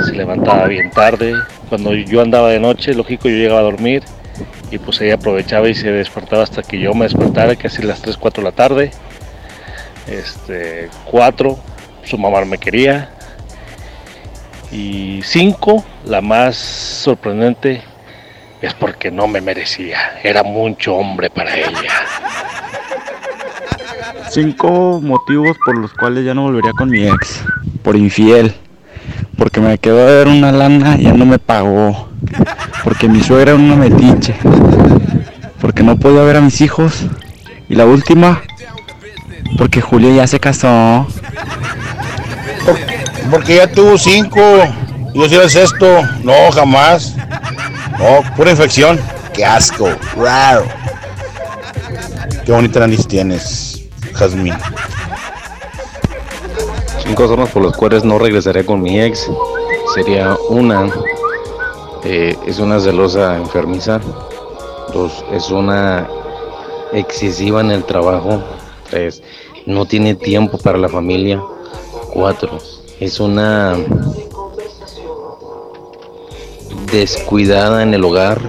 se 0.05 0.13
levantaba 0.13 0.67
bien 0.67 0.89
tarde. 0.89 1.35
Cuando 1.69 1.93
yo 1.93 2.21
andaba 2.21 2.49
de 2.49 2.59
noche, 2.59 2.93
lógico, 2.93 3.29
yo 3.29 3.35
llegaba 3.35 3.59
a 3.59 3.63
dormir 3.63 4.03
y 4.71 4.79
pues 4.79 4.99
ella 5.01 5.15
aprovechaba 5.15 5.69
y 5.69 5.75
se 5.75 5.91
despertaba 5.91 6.41
hasta 6.41 6.63
que 6.63 6.79
yo 6.79 6.93
me 6.93 7.05
despertara, 7.05 7.55
casi 7.55 7.83
las 7.83 8.01
3, 8.01 8.17
4 8.17 8.41
de 8.41 8.49
la 8.49 8.55
tarde. 8.55 8.91
Este, 10.07 10.89
cuatro, 11.05 11.59
su 12.03 12.17
mamá 12.17 12.43
me 12.45 12.57
quería. 12.57 13.09
Y 14.71 15.21
cinco, 15.23 15.85
la 16.05 16.21
más 16.21 16.55
sorprendente, 16.55 17.83
es 18.61 18.73
porque 18.73 19.11
no 19.11 19.27
me 19.27 19.39
merecía. 19.39 20.19
Era 20.23 20.41
mucho 20.41 20.95
hombre 20.95 21.29
para 21.29 21.55
ella. 21.55 21.91
Cinco 24.33 24.99
motivos 24.99 25.55
por 25.63 25.77
los 25.77 25.93
cuales 25.93 26.25
ya 26.25 26.33
no 26.33 26.41
volvería 26.41 26.71
con 26.71 26.89
mi 26.89 27.05
ex. 27.05 27.43
Por 27.83 27.95
infiel. 27.95 28.51
Porque 29.37 29.61
me 29.61 29.77
quedó 29.77 29.97
de 29.97 30.05
ver 30.05 30.27
una 30.27 30.51
lana 30.51 30.97
y 30.97 31.03
ya 31.03 31.13
no 31.13 31.23
me 31.23 31.37
pagó. 31.37 32.09
Porque 32.83 33.07
mi 33.07 33.21
suegra 33.21 33.51
era 33.51 33.61
una 33.61 33.75
metiche. 33.75 34.35
Porque 35.61 35.83
no 35.83 35.97
podía 35.97 36.23
ver 36.23 36.37
a 36.37 36.41
mis 36.41 36.61
hijos. 36.61 37.05
Y 37.69 37.75
la 37.75 37.85
última, 37.85 38.41
porque 39.55 39.81
Julio 39.81 40.11
ya 40.15 40.25
se 40.25 40.39
casó. 40.39 41.05
Porque 43.29 43.57
ya 43.57 43.67
tuvo 43.67 43.99
cinco. 43.99 44.41
Yo 45.13 45.29
soy 45.29 45.37
el 45.37 45.49
sexto. 45.51 46.01
No, 46.23 46.51
jamás. 46.51 47.15
Oh, 47.99 48.23
pura 48.35 48.49
infección. 48.49 48.99
Qué 49.31 49.45
asco. 49.45 49.89
Raro. 50.17 50.65
Qué 52.45 52.51
bonita 52.51 52.81
nariz 52.81 53.07
tienes, 53.07 53.72
Jazmín. 54.15 54.53
Cinco 57.03 57.23
razones 57.23 57.49
por 57.49 57.65
las 57.65 57.77
cuales 57.77 58.03
no 58.03 58.17
regresaría 58.17 58.65
con 58.65 58.81
mi 58.81 59.01
ex. 59.01 59.29
Sería 59.93 60.37
una, 60.49 60.89
eh, 62.03 62.35
es 62.45 62.59
una 62.59 62.79
celosa 62.79 63.37
enfermiza. 63.37 63.99
Dos, 64.93 65.23
es 65.31 65.49
una 65.49 66.07
excesiva 66.93 67.61
en 67.61 67.71
el 67.71 67.83
trabajo. 67.83 68.41
Tres, 68.89 69.21
no 69.65 69.85
tiene 69.85 70.15
tiempo 70.15 70.57
para 70.57 70.77
la 70.77 70.89
familia. 70.89 71.41
Cuatro, 72.13 72.57
es 72.99 73.19
una 73.19 73.75
descuidada 76.91 77.83
en 77.83 77.93
el 77.93 78.03
hogar. 78.03 78.41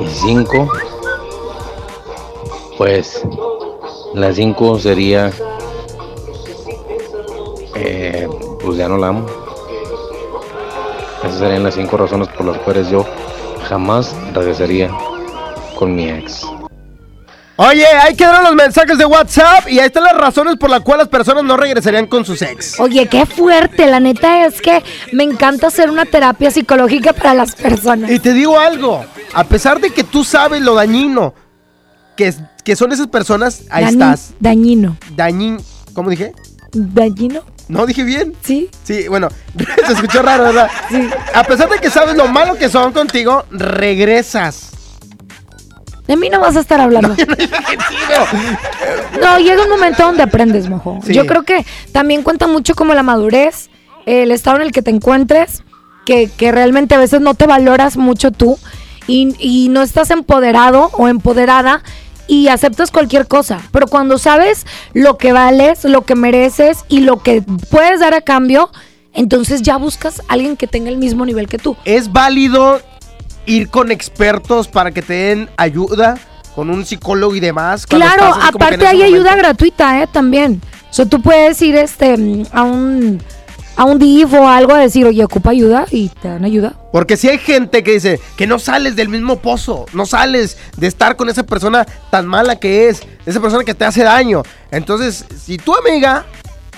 Y 0.00 0.06
cinco, 0.06 0.68
pues 2.82 3.22
la 4.12 4.34
cinco 4.34 4.76
sería, 4.76 5.30
eh, 7.76 8.28
pues 8.60 8.76
ya 8.76 8.88
no 8.88 8.98
la 8.98 9.06
amo. 9.06 9.26
Esas 11.22 11.38
serían 11.38 11.62
las 11.62 11.76
cinco 11.76 11.96
razones 11.96 12.26
por 12.26 12.44
las 12.44 12.58
cuales 12.58 12.90
yo 12.90 13.06
jamás 13.68 14.16
regresaría 14.34 14.90
con 15.78 15.94
mi 15.94 16.08
ex. 16.08 16.44
Oye, 17.54 17.86
ahí 17.86 18.16
quedaron 18.16 18.42
los 18.42 18.56
mensajes 18.56 18.98
de 18.98 19.04
WhatsApp 19.04 19.68
y 19.68 19.78
ahí 19.78 19.86
están 19.86 20.02
las 20.02 20.16
razones 20.16 20.56
por 20.56 20.68
las 20.68 20.80
cuales 20.80 21.04
las 21.04 21.08
personas 21.08 21.44
no 21.44 21.56
regresarían 21.56 22.08
con 22.08 22.24
sus 22.24 22.42
ex. 22.42 22.80
Oye, 22.80 23.06
qué 23.06 23.26
fuerte. 23.26 23.86
La 23.86 24.00
neta 24.00 24.44
es 24.44 24.60
que 24.60 24.82
me 25.12 25.22
encanta 25.22 25.68
hacer 25.68 25.88
una 25.88 26.04
terapia 26.04 26.50
psicológica 26.50 27.12
para 27.12 27.32
las 27.32 27.54
personas. 27.54 28.10
Y 28.10 28.18
te 28.18 28.32
digo 28.32 28.58
algo, 28.58 29.04
a 29.34 29.44
pesar 29.44 29.78
de 29.78 29.90
que 29.90 30.02
tú 30.02 30.24
sabes 30.24 30.62
lo 30.62 30.74
dañino 30.74 31.32
que, 32.16 32.76
son 32.76 32.92
esas 32.92 33.08
personas, 33.08 33.62
ahí 33.70 33.84
Dañi- 33.84 33.92
estás. 33.92 34.30
Dañino. 34.40 34.96
Dañin, 35.16 35.58
¿cómo 35.94 36.10
dije? 36.10 36.32
¿Dañino? 36.72 37.42
¿No 37.68 37.86
dije 37.86 38.02
bien? 38.04 38.34
Sí. 38.42 38.68
Sí, 38.84 39.08
bueno, 39.08 39.28
se 39.86 39.92
escuchó 39.92 40.22
raro, 40.22 40.44
¿verdad? 40.44 40.70
Sí. 40.90 41.08
A 41.34 41.44
pesar 41.44 41.68
de 41.70 41.78
que 41.78 41.90
sabes 41.90 42.16
lo 42.16 42.28
malo 42.28 42.56
que 42.56 42.68
son 42.68 42.92
contigo, 42.92 43.44
regresas. 43.50 44.70
De 46.06 46.16
mí 46.16 46.28
no 46.28 46.40
vas 46.40 46.56
a 46.56 46.60
estar 46.60 46.80
hablando. 46.80 47.14
No, 49.20 49.38
llega 49.38 49.62
un 49.62 49.68
momento 49.70 50.02
donde 50.04 50.22
aprendes, 50.22 50.68
mojo. 50.68 50.98
Sí. 51.04 51.14
Yo 51.14 51.26
creo 51.26 51.44
que 51.44 51.64
también 51.92 52.22
cuenta 52.22 52.46
mucho 52.46 52.74
como 52.74 52.92
la 52.94 53.02
madurez, 53.02 53.70
el 54.06 54.32
estado 54.32 54.56
en 54.56 54.62
el 54.62 54.72
que 54.72 54.82
te 54.82 54.90
encuentres, 54.90 55.62
que, 56.04 56.28
que 56.28 56.50
realmente 56.50 56.94
a 56.94 56.98
veces 56.98 57.20
no 57.20 57.34
te 57.34 57.46
valoras 57.46 57.96
mucho 57.96 58.32
tú 58.32 58.58
y, 59.12 59.36
y 59.38 59.68
no 59.68 59.82
estás 59.82 60.10
empoderado 60.10 60.90
o 60.94 61.06
empoderada 61.06 61.82
y 62.26 62.48
aceptas 62.48 62.90
cualquier 62.90 63.26
cosa. 63.26 63.60
Pero 63.70 63.86
cuando 63.86 64.16
sabes 64.16 64.66
lo 64.94 65.18
que 65.18 65.32
vales, 65.32 65.84
lo 65.84 66.02
que 66.02 66.14
mereces 66.14 66.86
y 66.88 67.00
lo 67.00 67.22
que 67.22 67.42
puedes 67.70 68.00
dar 68.00 68.14
a 68.14 68.22
cambio, 68.22 68.70
entonces 69.12 69.60
ya 69.60 69.76
buscas 69.76 70.20
a 70.20 70.24
alguien 70.32 70.56
que 70.56 70.66
tenga 70.66 70.88
el 70.88 70.96
mismo 70.96 71.26
nivel 71.26 71.46
que 71.46 71.58
tú. 71.58 71.76
¿Es 71.84 72.10
válido 72.10 72.80
ir 73.44 73.68
con 73.68 73.90
expertos 73.90 74.66
para 74.66 74.92
que 74.92 75.02
te 75.02 75.12
den 75.12 75.50
ayuda? 75.58 76.18
Con 76.54 76.70
un 76.70 76.86
psicólogo 76.86 77.34
y 77.34 77.40
demás. 77.40 77.86
Claro, 77.86 78.24
aparte 78.24 78.86
hay 78.86 79.02
ayuda 79.02 79.36
gratuita, 79.36 80.02
¿eh? 80.02 80.06
También. 80.10 80.62
O 80.90 80.94
sea, 80.94 81.04
tú 81.04 81.20
puedes 81.20 81.60
ir 81.60 81.76
este, 81.76 82.16
mm, 82.16 82.44
a 82.52 82.62
un 82.62 83.22
a 83.82 83.84
un 83.84 83.98
DIF 83.98 84.32
o 84.34 84.48
algo 84.48 84.74
a 84.74 84.78
decir, 84.78 85.04
oye, 85.06 85.24
ocupa 85.24 85.50
ayuda 85.50 85.86
y 85.90 86.08
te 86.08 86.28
dan 86.28 86.44
ayuda. 86.44 86.74
Porque 86.92 87.16
si 87.16 87.28
hay 87.28 87.38
gente 87.38 87.82
que 87.82 87.94
dice 87.94 88.20
que 88.36 88.46
no 88.46 88.60
sales 88.60 88.94
del 88.94 89.08
mismo 89.08 89.40
pozo, 89.40 89.86
no 89.92 90.06
sales 90.06 90.56
de 90.76 90.86
estar 90.86 91.16
con 91.16 91.28
esa 91.28 91.42
persona 91.42 91.84
tan 92.10 92.28
mala 92.28 92.56
que 92.56 92.88
es, 92.88 93.02
esa 93.26 93.40
persona 93.40 93.64
que 93.64 93.74
te 93.74 93.84
hace 93.84 94.04
daño. 94.04 94.42
Entonces, 94.70 95.24
si 95.44 95.56
tu 95.56 95.74
amiga, 95.74 96.24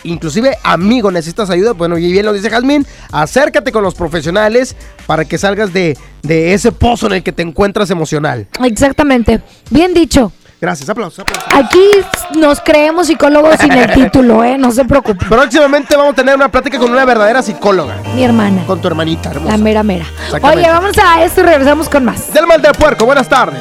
inclusive 0.02 0.56
amigo, 0.62 1.10
necesitas 1.10 1.50
ayuda, 1.50 1.72
bueno, 1.72 1.98
y 1.98 2.10
bien 2.10 2.24
lo 2.24 2.32
dice 2.32 2.48
Jazmín, 2.48 2.86
acércate 3.12 3.70
con 3.70 3.82
los 3.82 3.94
profesionales 3.94 4.74
para 5.04 5.26
que 5.26 5.36
salgas 5.36 5.74
de, 5.74 5.98
de 6.22 6.54
ese 6.54 6.72
pozo 6.72 7.06
en 7.08 7.12
el 7.14 7.22
que 7.22 7.32
te 7.32 7.42
encuentras 7.42 7.90
emocional. 7.90 8.48
Exactamente. 8.64 9.42
Bien 9.68 9.92
dicho. 9.92 10.32
Gracias, 10.64 10.88
aplausos, 10.88 11.18
aplausos. 11.18 11.52
Aquí 11.52 11.86
nos 12.38 12.58
creemos 12.58 13.06
psicólogos 13.08 13.56
sin 13.60 13.70
el 13.72 13.92
título, 13.92 14.42
¿eh? 14.42 14.56
No 14.56 14.72
se 14.72 14.86
preocupe. 14.86 15.26
Próximamente 15.26 15.94
vamos 15.94 16.14
a 16.14 16.16
tener 16.16 16.34
una 16.34 16.48
plática 16.48 16.78
con 16.78 16.90
una 16.90 17.04
verdadera 17.04 17.42
psicóloga. 17.42 17.96
Mi 18.14 18.24
hermana. 18.24 18.64
Con 18.66 18.80
tu 18.80 18.88
hermanita 18.88 19.30
hermosa. 19.30 19.58
La 19.58 19.62
mera 19.62 19.82
mera. 19.82 20.06
Oye, 20.40 20.66
vamos 20.66 20.96
a 20.96 21.22
esto 21.22 21.42
y 21.42 21.44
regresamos 21.44 21.90
con 21.90 22.06
más. 22.06 22.32
Del 22.32 22.46
mal 22.46 22.62
del 22.62 22.72
puerco, 22.72 23.04
buenas 23.04 23.28
tardes. 23.28 23.60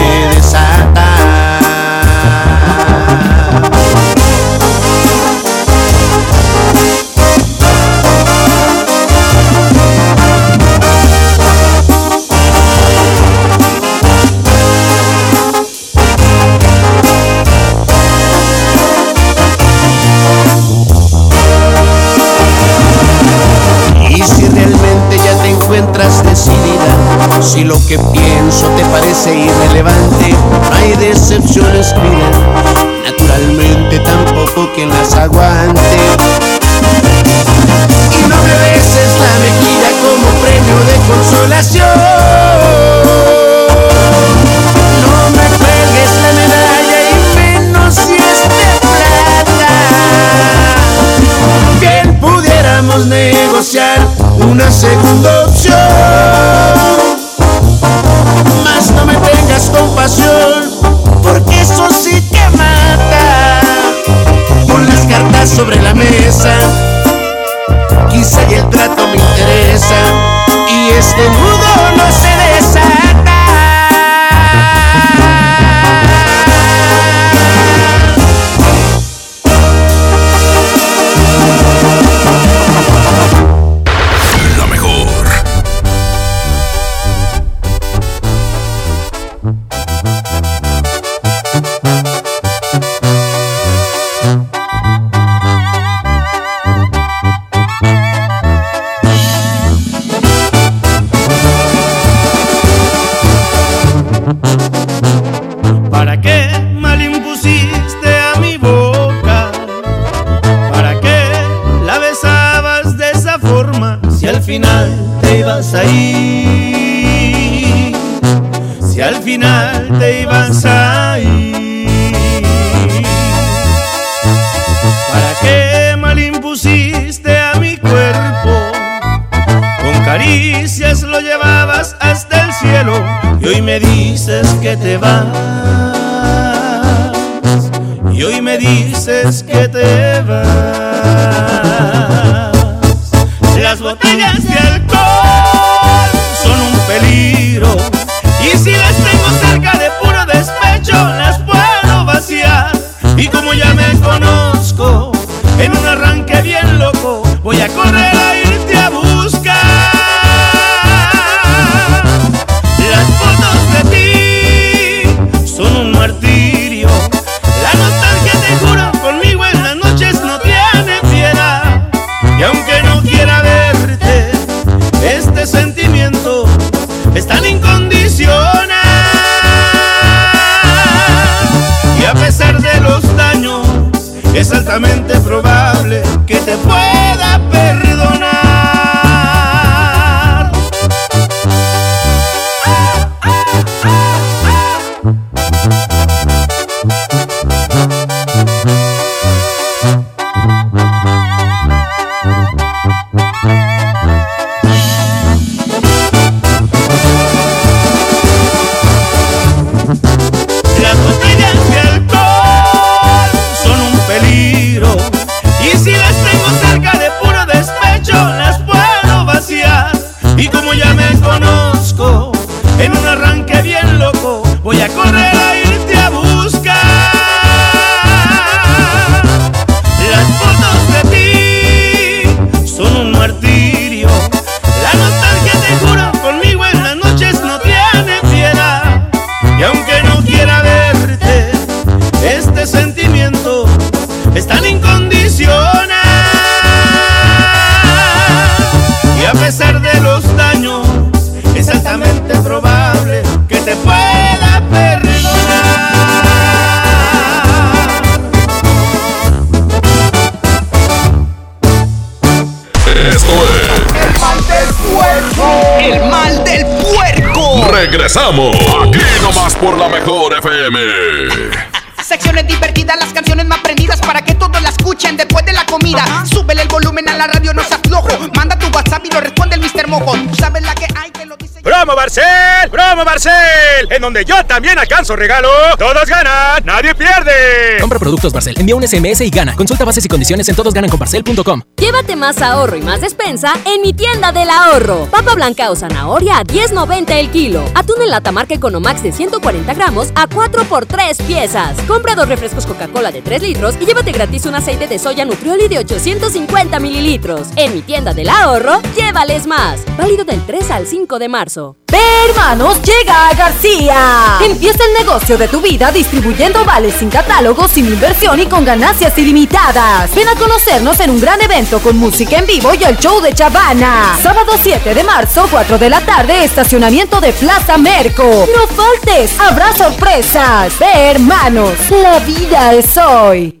En 284.01 284.05
donde 284.05 284.25
yo 284.25 284.43
también 284.47 284.79
alcanzo 284.79 285.15
regalo. 285.15 285.47
Todos 285.77 286.07
ganan, 286.07 286.65
nadie 286.65 286.95
pierde. 286.95 287.77
Compra 287.79 287.99
productos 287.99 288.33
Barcel, 288.33 288.59
envía 288.59 288.75
un 288.75 288.81
SMS 288.81 289.21
y 289.21 289.29
gana. 289.29 289.55
Consulta 289.55 289.85
bases 289.85 290.03
y 290.03 290.07
condiciones 290.07 290.49
en 290.49 290.55
todosgananconbarcel.com. 290.55 291.61
Llévate 291.77 292.15
más 292.15 292.41
ahorro 292.41 292.77
y 292.77 292.81
más 292.81 293.01
despensa 293.01 293.53
en 293.63 293.79
mi 293.83 293.93
tienda 293.93 294.31
del 294.31 294.49
ahorro. 294.49 295.05
Papa 295.11 295.35
blanca 295.35 295.69
o 295.69 295.75
zanahoria 295.75 296.39
a 296.39 296.43
10.90 296.43 297.11
el 297.11 297.29
kilo. 297.29 297.63
Atún 297.75 298.01
en 298.01 298.09
lata 298.09 298.31
marca 298.31 298.55
Economax 298.55 299.03
de 299.03 299.11
140 299.11 299.71
gramos 299.75 300.11
a 300.15 300.25
4 300.25 300.63
por 300.63 300.87
3 300.87 301.21
piezas. 301.21 301.79
Compra 301.87 302.15
dos 302.15 302.27
refrescos 302.27 302.65
Coca-Cola 302.65 303.11
de 303.11 303.21
3 303.21 303.43
litros 303.43 303.75
y 303.79 303.85
llévate 303.85 304.13
gratis 304.13 304.47
un 304.47 304.55
aceite 304.55 304.87
de 304.87 304.97
soya 304.97 305.25
Nutrioli 305.25 305.67
de 305.67 305.77
850 305.77 306.79
mililitros. 306.79 307.49
En 307.55 307.75
mi 307.75 307.83
tienda 307.83 308.15
del 308.15 308.29
ahorro, 308.29 308.81
llévales 308.95 309.45
más. 309.45 309.81
Válido 309.95 310.25
del 310.25 310.43
3 310.43 310.71
al 310.71 310.87
5 310.87 311.19
de 311.19 311.29
marzo. 311.29 311.75
Hermanos, 311.91 312.81
llega 312.81 313.29
a 313.29 313.33
García. 313.33 314.39
Empieza 314.43 314.83
el 314.85 315.05
negocio 315.05 315.37
de 315.37 315.47
tu 315.47 315.61
vida 315.61 315.91
distribuyendo 315.91 316.63
vales 316.65 316.93
sin 316.95 317.09
catálogo, 317.09 317.67
sin 317.67 317.85
inversión 317.87 318.39
y 318.39 318.45
con 318.45 318.65
ganancias 318.65 319.17
ilimitadas. 319.17 320.13
Ven 320.15 320.27
a 320.27 320.35
conocernos 320.35 320.99
en 320.99 321.11
un 321.11 321.21
gran 321.21 321.41
evento 321.41 321.79
con 321.79 321.97
música 321.97 322.37
en 322.37 322.45
vivo 322.45 322.73
y 322.73 322.83
el 322.83 322.97
show 322.97 323.21
de 323.21 323.33
Chavana. 323.33 324.17
Sábado 324.21 324.53
7 324.61 324.93
de 324.93 325.03
marzo, 325.03 325.47
4 325.49 325.77
de 325.77 325.89
la 325.89 326.01
tarde, 326.01 326.43
estacionamiento 326.43 327.19
de 327.19 327.33
Plaza 327.33 327.77
Merco. 327.77 328.23
No 328.23 328.67
faltes, 328.67 329.39
habrá 329.39 329.73
sorpresas. 329.73 330.77
Ve, 330.79 331.11
hermanos, 331.11 331.73
la 331.89 332.19
vida 332.19 332.73
es 332.73 332.97
hoy. 332.97 333.60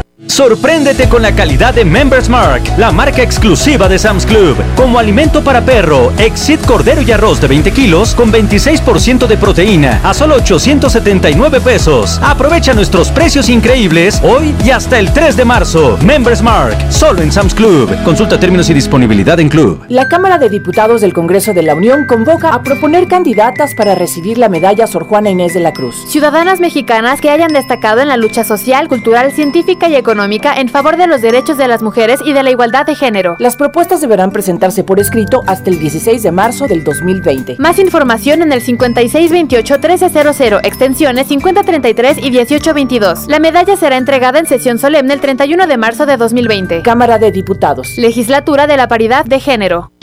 Sorpréndete 0.27 1.09
con 1.09 1.23
la 1.23 1.33
calidad 1.33 1.73
de 1.73 1.83
Members 1.83 2.29
Mark, 2.29 2.61
la 2.77 2.91
marca 2.91 3.23
exclusiva 3.23 3.89
de 3.89 3.97
Sam's 3.97 4.23
Club. 4.23 4.55
Como 4.75 4.99
alimento 4.99 5.43
para 5.43 5.61
perro, 5.61 6.13
Exit 6.19 6.63
Cordero 6.63 7.01
y 7.01 7.11
Arroz 7.11 7.41
de 7.41 7.47
20 7.47 7.71
kilos 7.71 8.13
con 8.13 8.31
26% 8.31 9.25
de 9.25 9.35
proteína 9.37 9.99
a 10.03 10.13
solo 10.13 10.35
879 10.35 11.59
pesos. 11.61 12.19
Aprovecha 12.21 12.75
nuestros 12.75 13.09
precios 13.09 13.49
increíbles 13.49 14.21
hoy 14.23 14.53
y 14.63 14.69
hasta 14.69 14.99
el 14.99 15.11
3 15.11 15.37
de 15.37 15.43
marzo. 15.43 15.97
Members 16.05 16.43
Mark, 16.43 16.77
solo 16.91 17.23
en 17.23 17.31
Sam's 17.31 17.55
Club. 17.55 17.89
Consulta 18.03 18.39
términos 18.39 18.69
y 18.69 18.75
disponibilidad 18.75 19.39
en 19.39 19.49
Club. 19.49 19.83
La 19.89 20.07
Cámara 20.07 20.37
de 20.37 20.49
Diputados 20.49 21.01
del 21.01 21.13
Congreso 21.13 21.53
de 21.53 21.63
la 21.63 21.73
Unión 21.73 22.05
convoca 22.05 22.53
a 22.53 22.61
proponer 22.61 23.07
candidatas 23.07 23.73
para 23.73 23.95
recibir 23.95 24.37
la 24.37 24.49
medalla 24.49 24.85
Sor 24.85 25.05
Juana 25.05 25.31
Inés 25.31 25.55
de 25.55 25.61
la 25.61 25.73
Cruz. 25.73 25.95
Ciudadanas 26.07 26.59
mexicanas 26.59 27.21
que 27.21 27.31
hayan 27.31 27.53
destacado 27.53 28.01
en 28.01 28.07
la 28.07 28.17
lucha 28.17 28.43
social, 28.43 28.87
cultural, 28.87 29.31
científica 29.31 29.89
y 29.89 29.95
económica 29.95 30.10
en 30.11 30.67
favor 30.69 30.97
de 30.97 31.07
los 31.07 31.21
derechos 31.21 31.57
de 31.57 31.67
las 31.67 31.81
mujeres 31.81 32.19
y 32.23 32.33
de 32.33 32.43
la 32.43 32.51
igualdad 32.51 32.85
de 32.85 32.95
género. 32.95 33.37
Las 33.39 33.55
propuestas 33.55 34.01
deberán 34.01 34.31
presentarse 34.31 34.83
por 34.83 34.99
escrito 34.99 35.41
hasta 35.47 35.69
el 35.69 35.79
16 35.79 36.21
de 36.21 36.31
marzo 36.31 36.67
del 36.67 36.83
2020. 36.83 37.55
Más 37.59 37.79
información 37.79 38.41
en 38.41 38.51
el 38.51 38.61
5628-1300, 38.61 40.59
extensiones 40.63 41.27
5033 41.27 42.17
y 42.17 42.29
1822. 42.29 43.27
La 43.27 43.39
medalla 43.39 43.77
será 43.77 43.95
entregada 43.97 44.39
en 44.39 44.47
sesión 44.47 44.79
solemne 44.79 45.13
el 45.13 45.21
31 45.21 45.65
de 45.65 45.77
marzo 45.77 46.05
de 46.05 46.17
2020. 46.17 46.81
Cámara 46.81 47.17
de 47.17 47.31
Diputados. 47.31 47.97
Legislatura 47.97 48.67
de 48.67 48.75
la 48.77 48.87
Paridad 48.89 49.23
de 49.25 49.39
Género. 49.39 49.91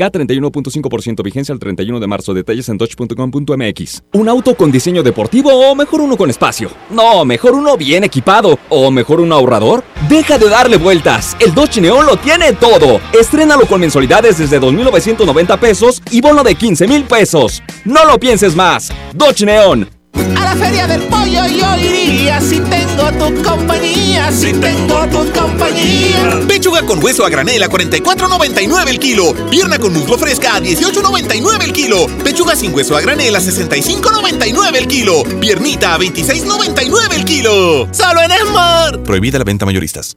K31.5% 0.00 1.22
vigencia 1.22 1.52
al 1.52 1.58
31 1.58 2.00
de 2.00 2.06
marzo. 2.06 2.32
Detalles 2.32 2.68
en 2.68 2.78
dodge.com.mx. 2.78 4.02
¿Un 4.14 4.28
auto 4.28 4.54
con 4.54 4.72
diseño 4.72 5.02
deportivo 5.02 5.50
o 5.52 5.74
mejor 5.74 6.00
uno 6.00 6.16
con 6.16 6.30
espacio? 6.30 6.70
No, 6.90 7.24
mejor 7.24 7.52
uno 7.52 7.76
bien 7.76 8.04
equipado. 8.04 8.58
¿O 8.70 8.90
mejor 8.90 9.20
un 9.20 9.32
ahorrador? 9.32 9.84
Deja 10.08 10.38
de 10.38 10.48
darle 10.48 10.76
vueltas. 10.76 11.36
El 11.38 11.54
Dodge 11.54 11.80
Neon 11.80 12.06
lo 12.06 12.16
tiene 12.16 12.52
todo. 12.54 13.00
Estrénalo 13.12 13.66
con 13.66 13.80
mensualidades 13.80 14.38
desde 14.38 14.60
2.990 14.60 15.58
pesos 15.58 16.02
y 16.10 16.20
bono 16.20 16.42
de 16.42 16.54
15 16.54 16.88
mil 16.88 17.04
pesos. 17.04 17.62
No 17.84 18.04
lo 18.04 18.18
pienses 18.18 18.56
más. 18.56 18.90
Dodge 19.14 19.44
Neon. 19.44 19.99
A 20.14 20.44
la 20.44 20.56
feria 20.56 20.86
del 20.86 21.02
pollo 21.02 21.46
yo 21.46 21.76
iría 21.76 22.40
si 22.40 22.60
tengo 22.60 23.10
tu 23.12 23.42
compañía, 23.42 24.30
si 24.32 24.52
tengo 24.52 25.06
tu 25.06 25.30
compañía. 25.32 26.40
Pechuga 26.48 26.82
con 26.82 27.02
hueso 27.02 27.24
a 27.24 27.28
granel 27.30 27.62
a 27.62 27.68
44.99 27.68 28.88
el 28.88 28.98
kilo. 28.98 29.34
Pierna 29.50 29.78
con 29.78 29.92
muslo 29.92 30.18
fresca 30.18 30.56
a 30.56 30.60
18.99 30.60 31.62
el 31.64 31.72
kilo. 31.72 32.06
Pechuga 32.24 32.56
sin 32.56 32.74
hueso 32.74 32.96
a 32.96 33.00
granel 33.00 33.34
a 33.36 33.40
65.99 33.40 34.76
el 34.76 34.86
kilo. 34.88 35.22
Piernita 35.40 35.94
a 35.94 35.98
26.99 35.98 37.14
el 37.14 37.24
kilo. 37.24 37.88
Solo 37.92 38.22
en 38.22 38.32
Esmar. 38.32 39.02
Prohibida 39.02 39.38
la 39.38 39.44
venta 39.44 39.64
mayoristas. 39.66 40.16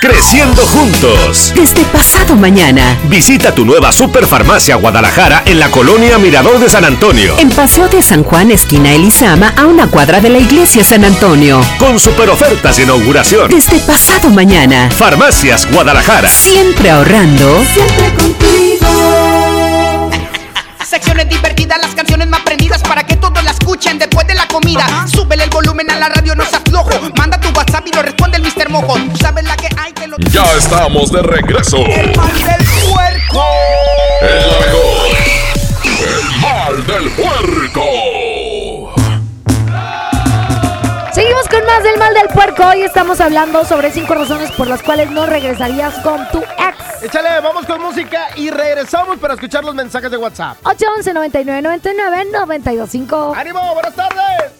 Creciendo 0.00 0.62
juntos. 0.66 1.52
Desde 1.54 1.82
pasado 1.84 2.36
mañana. 2.36 2.98
Visita 3.04 3.54
tu 3.54 3.64
nueva 3.64 3.90
Superfarmacia 3.90 4.76
Guadalajara 4.76 5.42
en 5.46 5.58
la 5.58 5.70
colonia 5.70 6.18
Mirador 6.18 6.58
de 6.58 6.68
San 6.68 6.84
Antonio. 6.84 7.38
En 7.38 7.50
Paseo 7.50 7.88
de 7.88 8.02
San 8.02 8.22
Juan, 8.22 8.50
esquina 8.50 8.92
Elizama, 8.92 9.54
a 9.56 9.66
una 9.66 9.86
cuadra 9.88 10.20
de 10.20 10.28
la 10.28 10.38
iglesia 10.38 10.84
San 10.84 11.04
Antonio. 11.04 11.60
Con 11.78 11.98
super 11.98 12.28
ofertas 12.28 12.76
de 12.76 12.82
inauguración. 12.82 13.50
Desde 13.50 13.78
pasado 13.78 14.28
mañana. 14.28 14.90
Farmacias 14.90 15.66
Guadalajara. 15.72 16.28
Siempre 16.28 16.90
ahorrando. 16.90 17.64
Siempre 17.72 18.12
contigo. 18.14 20.10
Secciones 20.84 21.28
divertidas, 21.28 21.78
las 21.80 21.94
canciones 21.94 22.28
más 22.28 22.40
prendidas 22.42 22.82
para 22.82 23.04
que 23.04 23.16
todos 23.16 23.42
la 23.42 23.50
escuchen 23.52 23.98
después 23.98 24.26
de 24.26 24.33
comida. 24.54 24.86
Súbele 25.12 25.44
el 25.44 25.50
volumen 25.50 25.90
a 25.90 25.98
la 25.98 26.08
radio, 26.08 26.34
no 26.36 26.44
se 26.44 26.56
aflojo. 26.56 26.90
Manda 27.16 27.40
tu 27.40 27.48
WhatsApp 27.48 27.86
y 27.88 27.92
lo 27.92 28.02
responde 28.02 28.36
el 28.36 28.44
Mr. 28.44 28.70
Mojo. 28.70 28.94
Tú 28.94 29.16
sabes 29.16 29.44
la 29.44 29.56
que 29.56 29.68
hay, 29.76 29.92
te 29.92 30.06
lo 30.06 30.16
Ya 30.30 30.44
estamos 30.56 31.10
de 31.10 31.22
regreso. 31.22 31.78
El 31.78 32.16
mal 32.16 32.32
del 32.32 32.64
puerco. 32.88 33.44
El 34.22 34.66
mejor. 34.66 35.23
Del 42.24 42.34
puerco. 42.34 42.64
Hoy 42.66 42.82
estamos 42.82 43.20
hablando 43.20 43.64
sobre 43.64 43.90
cinco 43.90 44.14
razones 44.14 44.50
por 44.52 44.66
las 44.66 44.82
cuales 44.82 45.10
no 45.10 45.26
regresarías 45.26 45.94
con 46.00 46.26
tu 46.30 46.38
ex. 46.38 47.02
Échale, 47.02 47.40
vamos 47.40 47.66
con 47.66 47.80
música 47.80 48.28
y 48.36 48.50
regresamos 48.50 49.18
para 49.18 49.34
escuchar 49.34 49.64
los 49.64 49.74
mensajes 49.74 50.10
de 50.10 50.16
WhatsApp. 50.16 50.56
811 50.64 51.12
99 51.14 51.62
99 51.62 52.24
925. 52.32 53.34
¡Ánimo! 53.36 53.74
¡Buenas 53.74 53.94
tardes! 53.94 54.52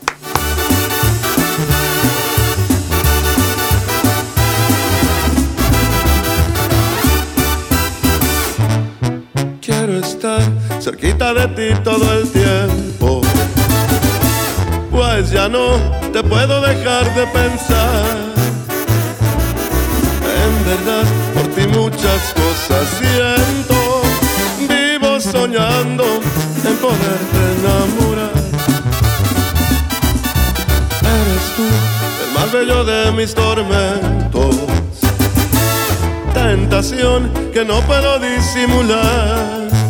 Quiero 9.61 9.99
estar 10.01 10.43
cerquita 10.81 11.33
de 11.33 11.49
ti 11.49 11.81
todo 11.83 12.13
el 12.19 12.31
tiempo. 12.31 13.23
Ya 15.33 15.49
no 15.49 15.77
te 16.13 16.23
puedo 16.23 16.61
dejar 16.61 17.15
de 17.15 17.27
pensar. 17.29 18.17
En 20.43 20.65
verdad, 20.65 21.05
por 21.35 21.47
ti 21.55 21.67
muchas 21.69 22.35
cosas 22.35 22.89
siento. 22.99 24.03
Vivo 24.69 25.21
soñando 25.21 26.05
en 26.65 26.77
poderte 26.79 27.39
enamorar. 27.59 28.33
Eres 31.01 31.47
tú 31.57 31.67
el 32.25 32.35
más 32.35 32.53
bello 32.53 32.85
de 32.85 33.13
mis 33.13 33.35
tormentos. 33.35 34.57
Tentación 36.33 37.31
que 37.53 37.65
no 37.65 37.81
puedo 37.83 38.19
disimular. 38.19 39.84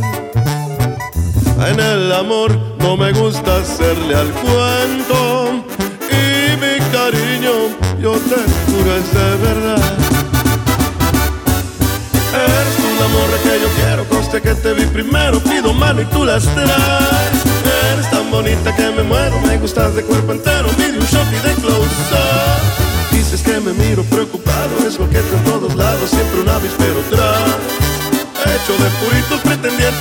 En 1.67 1.81
el 1.81 2.13
amor 2.13 2.55
no 2.79 2.95
me 2.95 3.11
gusta 3.13 3.57
hacerle 3.57 4.15
al 4.15 4.31
cuento. 4.33 5.65
Y 6.11 6.57
mi 6.61 6.79
cariño, 6.93 7.53
yo 7.99 8.13
te 8.13 8.37
juro 8.67 8.97
es 8.97 9.15
de 9.15 9.37
verdad. 9.47 9.83
Eres 12.35 12.77
un 12.79 13.03
amor 13.03 13.31
que 13.43 13.61
yo 13.61 13.69
quiero, 13.77 14.05
conste 14.11 14.43
que 14.43 14.55
te 14.55 14.75
vi 14.75 14.85
primero, 14.87 15.41
pido 15.41 15.73
mano 15.73 16.03
y 16.03 16.05
tú 16.07 16.25
las 16.25 16.43
traes. 16.43 17.45
Eres 17.93 18.11
tan 18.11 18.31
bonita 18.31 18.77
que 18.77 18.91
me 18.91 19.03
muero, 19.03 19.41
me 19.41 19.57
gustas 19.57 19.95
de 19.95 20.03
cuerpo 20.03 20.33
entero, 20.33 20.69
mide 20.77 20.99
un 20.99 21.07
shot 21.07 21.27
y 21.33 21.49
de 21.49 21.55
close 21.63 22.13
up. 22.13 23.15
Dices 23.17 23.41
que 23.41 23.59
me 23.61 23.73
miro 23.73 24.03
preocupado, 24.05 24.87
es 24.87 24.97
coqueto 24.99 25.35
en 25.35 25.45
todos 25.45 25.75
lados, 25.77 26.11
siempre 26.11 26.41
un 26.43 26.49
avispero 26.51 27.01
tras. 27.09 27.85
Hecho 28.45 28.73
de 28.75 28.91
puritos 29.01 29.41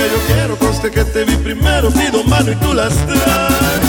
Que 0.00 0.08
yo 0.08 0.34
quiero, 0.34 0.56
conste 0.56 0.90
que 0.90 1.04
te 1.04 1.24
vi 1.24 1.36
primero, 1.36 1.90
pido 1.90 2.24
mano 2.24 2.50
y 2.50 2.56
tú 2.56 2.72
las 2.72 2.94
traes. 3.06 3.88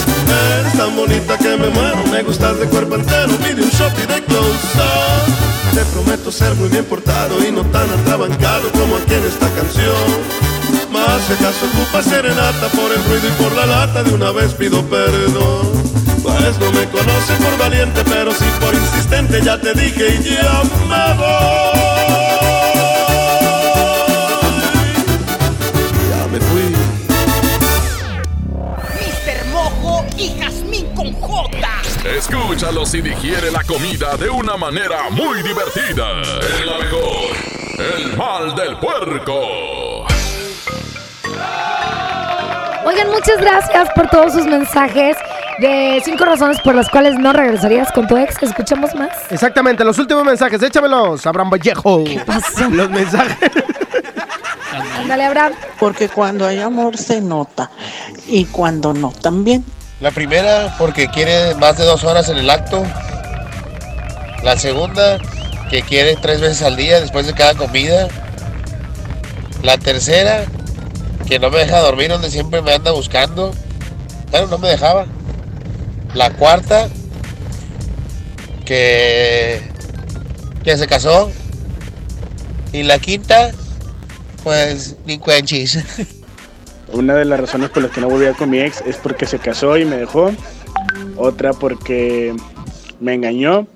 Eres 0.58 0.72
tan 0.76 0.94
bonita 0.94 1.38
que 1.38 1.56
me 1.56 1.68
muero, 1.70 2.04
me 2.10 2.22
gustas 2.22 2.58
de 2.58 2.66
cuerpo 2.66 2.96
entero, 2.96 3.32
pide 3.36 3.62
un 3.62 3.70
shot 3.70 3.92
y 3.98 4.06
de 4.06 4.22
close 4.24 4.66
up. 4.76 5.74
Te 5.74 5.84
prometo 5.92 6.30
ser 6.30 6.54
muy 6.56 6.68
bien 6.68 6.84
portado 6.84 7.42
y 7.46 7.50
no 7.50 7.62
tan 7.66 7.88
atrabancado 7.90 8.70
como 8.72 8.96
aquí 8.96 9.14
en 9.14 9.24
esta 9.24 9.48
canción. 9.50 10.08
Más 10.90 11.22
si 11.26 11.32
acaso 11.32 11.64
ocupa 11.72 12.02
serenata 12.02 12.68
por 12.68 12.92
el 12.92 13.02
ruido 13.04 13.28
y 13.28 13.42
por 13.42 13.52
la 13.52 13.66
lata, 13.66 14.02
de 14.02 14.12
una 14.12 14.32
vez 14.32 14.52
pido 14.52 14.82
perdón. 14.82 15.72
Pues 16.22 16.58
no 16.58 16.70
me 16.72 16.88
conoce 16.90 17.34
por 17.42 17.56
valiente, 17.58 18.04
pero 18.04 18.32
sí 18.32 18.44
por 18.60 18.74
insistente, 18.74 19.40
ya 19.42 19.58
te 19.58 19.72
dije 19.72 20.20
y 20.20 20.34
ya 20.34 20.62
me 20.88 21.14
voy. 21.18 22.11
Escúchalos 32.16 32.92
y 32.94 33.00
digiere 33.00 33.50
la 33.50 33.64
comida 33.64 34.16
de 34.18 34.28
una 34.28 34.58
manera 34.58 35.08
muy 35.10 35.42
divertida. 35.42 36.20
En 36.60 36.66
la 36.66 36.78
mejor, 36.78 37.34
el 37.96 38.16
mal 38.18 38.54
del 38.54 38.76
puerco. 38.76 40.04
Oigan, 42.84 43.10
muchas 43.10 43.38
gracias 43.38 43.88
por 43.94 44.10
todos 44.10 44.34
sus 44.34 44.44
mensajes 44.44 45.16
de 45.58 46.02
cinco 46.04 46.26
razones 46.26 46.60
por 46.60 46.74
las 46.74 46.90
cuales 46.90 47.18
no 47.18 47.32
regresarías 47.32 47.90
con 47.92 48.06
tu 48.06 48.18
ex. 48.18 48.42
Escuchemos 48.42 48.94
más. 48.94 49.10
Exactamente, 49.30 49.82
los 49.82 49.98
últimos 49.98 50.22
mensajes, 50.24 50.62
échamelos, 50.62 51.26
Abraham 51.26 51.50
Vallejo. 51.50 52.04
¿Qué 52.04 52.20
pasó? 52.20 52.68
Los 52.68 52.90
mensajes. 52.90 53.38
Ándale, 55.00 55.24
Abraham. 55.24 55.52
Porque 55.80 56.10
cuando 56.10 56.46
hay 56.46 56.60
amor 56.60 56.98
se 56.98 57.22
nota 57.22 57.70
y 58.26 58.44
cuando 58.44 58.92
no 58.92 59.10
también. 59.12 59.64
La 60.02 60.10
primera, 60.10 60.74
porque 60.78 61.06
quiere 61.06 61.54
más 61.54 61.78
de 61.78 61.84
dos 61.84 62.02
horas 62.02 62.28
en 62.28 62.36
el 62.36 62.50
acto. 62.50 62.82
La 64.42 64.58
segunda, 64.58 65.20
que 65.70 65.82
quiere 65.82 66.16
tres 66.16 66.40
veces 66.40 66.62
al 66.62 66.74
día 66.74 67.00
después 67.00 67.24
de 67.24 67.34
cada 67.34 67.54
comida. 67.54 68.08
La 69.62 69.78
tercera, 69.78 70.44
que 71.28 71.38
no 71.38 71.50
me 71.50 71.60
deja 71.60 71.78
dormir 71.78 72.08
donde 72.08 72.32
siempre 72.32 72.62
me 72.62 72.72
anda 72.74 72.90
buscando. 72.90 73.54
Claro, 74.30 74.48
no 74.48 74.58
me 74.58 74.70
dejaba. 74.70 75.06
La 76.14 76.30
cuarta, 76.30 76.88
que, 78.64 79.62
que 80.64 80.78
se 80.78 80.88
casó. 80.88 81.30
Y 82.72 82.82
la 82.82 82.98
quinta, 82.98 83.52
pues 84.42 84.96
ni 85.06 85.18
cuenchis. 85.18 85.78
Una 86.92 87.14
de 87.14 87.24
las 87.24 87.40
razones 87.40 87.70
por 87.70 87.82
las 87.82 87.92
que 87.92 88.00
no 88.02 88.08
volvía 88.08 88.34
con 88.34 88.50
mi 88.50 88.60
ex 88.60 88.82
es 88.86 88.96
porque 88.96 89.26
se 89.26 89.38
casó 89.38 89.76
y 89.78 89.84
me 89.84 89.96
dejó. 89.96 90.30
Otra 91.16 91.52
porque 91.52 92.34
me 93.00 93.14
engañó. 93.14 93.66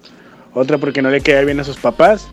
Otra 0.52 0.78
porque 0.78 1.00
no 1.00 1.10
le 1.10 1.22
quedé 1.22 1.44
bien 1.44 1.58
a 1.60 1.64
sus 1.64 1.78
papás. 1.78 2.28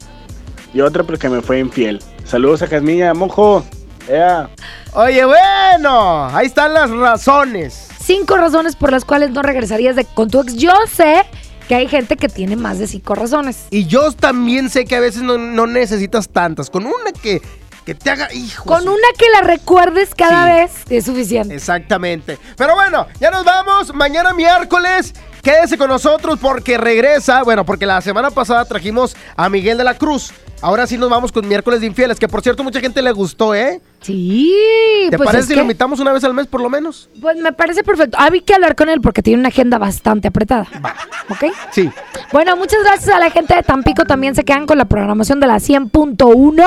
Y 0.74 0.82
otra 0.82 1.04
porque 1.04 1.30
me 1.30 1.42
fue 1.42 1.60
infiel. 1.60 2.02
Saludos 2.26 2.62
a 2.64 2.68
Jasmilla, 2.68 3.14
mojo. 3.14 3.64
Ea. 4.10 4.50
Oye, 4.94 5.24
bueno, 5.24 6.28
ahí 6.28 6.48
están 6.48 6.74
las 6.74 6.90
razones. 6.90 7.88
Cinco 8.04 8.36
razones 8.36 8.76
por 8.76 8.92
las 8.92 9.06
cuales 9.06 9.32
no 9.32 9.42
regresarías 9.42 9.96
de, 9.96 10.04
con 10.04 10.30
tu 10.30 10.42
ex. 10.42 10.56
Yo 10.56 10.74
sé 10.92 11.24
que 11.68 11.76
hay 11.76 11.88
gente 11.88 12.18
que 12.18 12.28
tiene 12.28 12.58
más 12.58 12.80
de 12.80 12.88
cinco 12.88 13.16
razones. 13.16 13.68
Y 13.70 13.86
yo 13.86 14.12
también 14.12 14.70
sé 14.70 14.84
que 14.84 14.98
a 14.98 15.00
veces 15.00 15.22
no, 15.22 15.38
no 15.38 15.66
necesitas 15.66 16.28
tantas. 16.28 16.70
Con 16.70 16.86
una 16.86 17.14
que, 17.22 17.42
que 17.86 17.96
te 17.96 18.10
haga, 18.10 18.32
hijo. 18.34 18.66
Con 18.66 18.88
una 18.88 19.08
que 19.18 19.30
la 19.32 19.42
recuerdes 19.42 20.16
cada 20.16 20.46
Sí. 20.46 20.52
vez 20.62 20.72
es 20.90 21.06
suficiente. 21.06 21.56
Exactamente. 21.56 22.38
Pero 22.58 22.76
bueno, 22.76 23.08
ya 23.20 23.30
nos 23.32 23.44
vamos. 23.44 23.94
Mañana 23.94 24.34
miércoles. 24.34 25.14
Quédese 25.44 25.78
con 25.78 25.90
nosotros 25.90 26.40
porque 26.42 26.78
regresa. 26.78 27.44
Bueno, 27.44 27.66
porque 27.66 27.86
la 27.86 28.00
semana 28.00 28.32
pasada 28.32 28.64
trajimos 28.64 29.14
a 29.36 29.50
Miguel 29.50 29.78
de 29.78 29.84
la 29.84 29.96
Cruz. 29.98 30.32
Ahora 30.62 30.88
sí 30.88 30.98
nos 30.98 31.10
vamos 31.10 31.34
con 31.34 31.46
miércoles 31.46 31.82
de 31.82 31.88
infieles, 31.88 32.18
que 32.18 32.30
por 32.30 32.42
cierto 32.42 32.64
mucha 32.64 32.80
gente 32.80 33.02
le 33.02 33.12
gustó, 33.12 33.54
¿eh? 33.54 33.82
Sí. 34.00 34.56
¿Te 35.12 35.18
pues 35.18 35.28
parece 35.28 35.44
si 35.44 35.50
que- 35.50 35.56
lo 35.58 35.64
invitamos 35.64 36.00
una 36.00 36.14
vez 36.14 36.24
al 36.24 36.34
mes 36.34 36.48
por 36.48 36.62
lo 36.62 36.70
menos? 36.70 37.10
Pues 37.22 37.36
me 37.36 37.52
parece 37.52 37.84
perfecto. 37.84 38.18
Había 38.18 38.42
que 38.42 38.54
hablar 38.54 38.74
con 38.78 38.88
él 38.88 39.02
porque 39.02 39.22
tiene 39.22 39.42
una 39.42 39.50
agenda 39.50 39.78
bastante 39.78 40.30
apretada. 40.30 40.66
¿Ok? 41.30 41.52
Sí. 41.72 41.92
Bueno, 42.32 42.56
muchas 42.56 42.80
gracias 42.86 43.14
a 43.14 43.20
la 43.20 43.30
gente 43.30 43.54
de 43.54 43.64
Tampico. 43.64 44.06
También 44.06 44.36
se 44.36 44.46
quedan 44.46 44.66
con 44.66 44.78
la 44.78 44.86
programación 44.86 45.42
de 45.42 45.48
la 45.48 45.60
100.1. 45.60 46.66